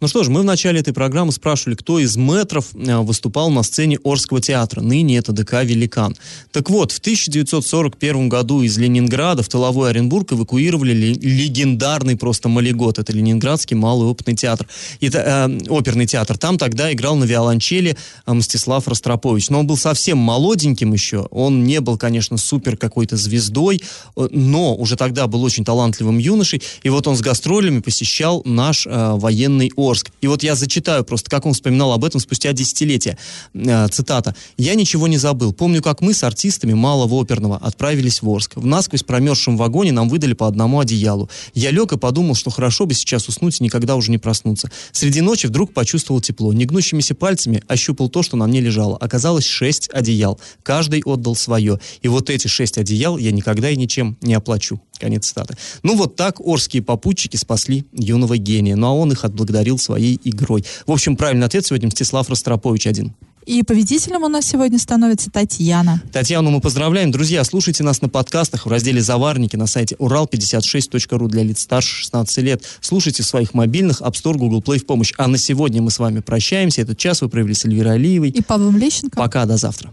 Ну 0.01 0.09
что 0.09 0.25
ж, 0.25 0.29
мы 0.29 0.41
в 0.41 0.45
начале 0.45 0.81
этой 0.81 0.95
программы 0.95 1.31
спрашивали, 1.31 1.75
кто 1.75 1.99
из 1.99 2.17
метров 2.17 2.69
э, 2.75 2.97
выступал 3.01 3.51
на 3.51 3.63
сцене 3.63 3.99
Орского 4.03 4.41
театра. 4.41 4.81
Ныне 4.81 5.19
это 5.19 5.33
ДК 5.33 5.63
«Великан». 5.63 6.17
Так 6.53 6.71
вот, 6.71 6.91
в 6.91 7.01
1941 7.01 8.31
году 8.31 8.63
из 8.63 8.79
Ленинграда 8.79 9.43
в 9.43 9.51
тыловой 9.51 9.91
Оренбург 9.91 10.33
эвакуировали 10.33 10.95
ле- 10.95 11.13
легендарный 11.13 12.17
просто 12.17 12.49
Малигот. 12.49 12.99
Это 12.99 13.13
Ленинградский 13.13 13.77
малый 13.77 14.09
опытный 14.09 14.35
театр. 14.35 14.67
Это, 15.03 15.19
э, 15.19 15.69
оперный 15.69 16.07
театр. 16.07 16.39
Там 16.39 16.57
тогда 16.57 16.91
играл 16.91 17.17
на 17.17 17.25
виолончели 17.25 17.95
э, 18.25 18.33
Мстислав 18.33 18.89
Ростропович. 18.89 19.51
Но 19.51 19.61
он 19.61 19.67
был 19.67 19.77
совсем 19.77 20.17
молоденьким 20.17 20.95
еще. 20.95 21.29
Он 21.31 21.65
не 21.65 21.79
был, 21.83 21.99
конечно, 21.99 22.39
супер 22.39 22.79
какой-то 22.79 23.19
звездой, 23.19 23.83
э, 24.17 24.29
но 24.31 24.75
уже 24.75 24.97
тогда 24.97 25.27
был 25.27 25.43
очень 25.43 25.67
талантливым 25.67 26.17
юношей. 26.17 26.63
И 26.85 26.89
вот 26.89 27.07
он 27.07 27.19
с 27.19 27.21
гастролями 27.21 27.81
посещал 27.81 28.41
наш 28.47 28.87
э, 28.87 29.13
военный 29.17 29.71
Орск. 29.91 30.11
И 30.21 30.27
вот 30.27 30.43
я 30.43 30.55
зачитаю 30.55 31.05
просто, 31.05 31.31
как 31.31 31.47
он 31.47 31.55
вспоминал 31.55 31.93
об 31.93 32.05
этом 32.05 32.21
спустя 32.21 32.53
десятилетия. 32.53 33.19
Э, 33.55 33.89
цитата. 33.89 34.35
«Я 34.57 34.75
ничего 34.75 35.09
не 35.09 35.19
забыл. 35.19 35.53
Помню, 35.53 35.83
как 35.83 36.01
мы 36.01 36.15
с 36.15 36.23
артистами 36.23 36.73
малого 36.73 37.21
оперного 37.21 37.57
отправились 37.57 38.23
в 38.23 38.29
Орск. 38.29 38.57
В 38.57 38.67
насквозь 38.67 39.03
промерзшем 39.03 39.57
вагоне 39.57 39.93
нам 39.93 40.09
выдали 40.09 40.35
по 40.35 40.47
одному 40.47 40.81
одеялу. 40.81 41.29
Я 41.55 41.71
лег 41.71 41.93
и 41.93 41.99
подумал, 41.99 42.35
что 42.35 42.51
хорошо 42.51 42.87
бы 42.87 42.95
сейчас 42.95 43.29
уснуть 43.29 43.61
и 43.61 43.65
никогда 43.65 43.97
уже 43.97 44.11
не 44.11 44.19
проснуться. 44.19 44.71
Среди 44.93 45.21
ночи 45.21 45.47
вдруг 45.47 45.73
почувствовал 45.73 46.21
тепло. 46.21 46.53
Негнущимися 46.53 47.15
пальцами 47.15 47.63
ощупал 47.67 48.09
то, 48.09 48.23
что 48.23 48.37
на 48.37 48.47
мне 48.47 48.61
лежало. 48.61 48.97
Оказалось 48.97 49.45
шесть 49.45 49.89
одеял. 49.91 50.41
Каждый 50.63 51.03
отдал 51.05 51.35
свое. 51.35 51.81
И 52.03 52.09
вот 52.09 52.31
эти 52.31 52.49
шесть 52.49 52.79
одеял 52.79 53.19
я 53.19 53.33
никогда 53.33 53.71
и 53.71 53.77
ничем 53.77 54.17
не 54.21 54.35
оплачу. 54.35 54.81
Конец 55.01 55.27
цитаты. 55.27 55.57
Ну 55.83 55.97
вот 55.97 56.17
так 56.17 56.41
орские 56.41 56.83
попутчики 56.83 57.37
спасли 57.37 57.87
юного 57.93 58.37
гения. 58.37 58.77
Ну 58.77 58.87
а 58.87 58.93
он 58.93 59.13
их 59.13 59.25
отблагодарил 59.25 59.79
своей 59.79 60.21
игрой. 60.25 60.65
В 60.87 60.93
общем, 60.93 61.17
правильный 61.17 61.47
ответ 61.47 61.67
сегодня 61.67 61.89
Мстислав 61.89 62.29
Ростропович 62.29 62.87
один. 62.87 63.15
И 63.47 63.63
победителем 63.63 64.23
у 64.23 64.29
нас 64.29 64.47
сегодня 64.47 64.79
становится 64.79 65.31
Татьяна. 65.31 66.03
Татьяну 66.13 66.51
мы 66.51 66.61
поздравляем. 66.61 67.11
Друзья, 67.11 67.43
слушайте 67.43 67.83
нас 67.83 68.03
на 68.03 68.09
подкастах 68.09 68.67
в 68.67 68.69
разделе 68.69 69.01
«Заварники» 69.01 69.57
на 69.57 69.67
сайте 69.67 69.97
урал56.ру 69.97 71.27
для 71.27 71.43
лиц 71.43 71.61
старше 71.61 71.97
16 71.97 72.39
лет. 72.45 72.63
Слушайте 72.81 73.23
в 73.23 73.27
своих 73.27 73.55
мобильных 73.55 74.03
App 74.03 74.13
Store, 74.13 74.37
Google 74.37 74.61
Play 74.61 74.79
в 74.79 74.87
помощь. 74.87 75.13
А 75.17 75.27
на 75.27 75.39
сегодня 75.39 75.81
мы 75.81 75.91
с 75.91 75.99
вами 75.99 76.21
прощаемся. 76.21 76.83
Этот 76.83 76.99
час 76.99 77.23
вы 77.23 77.29
провели 77.29 77.55
с 77.55 77.65
Эльвирой 77.65 77.95
Алиевой. 77.95 78.29
И 78.29 78.43
Павлом 78.43 78.77
Лещенко. 78.77 79.17
Пока, 79.17 79.47
до 79.47 79.57
завтра. 79.57 79.93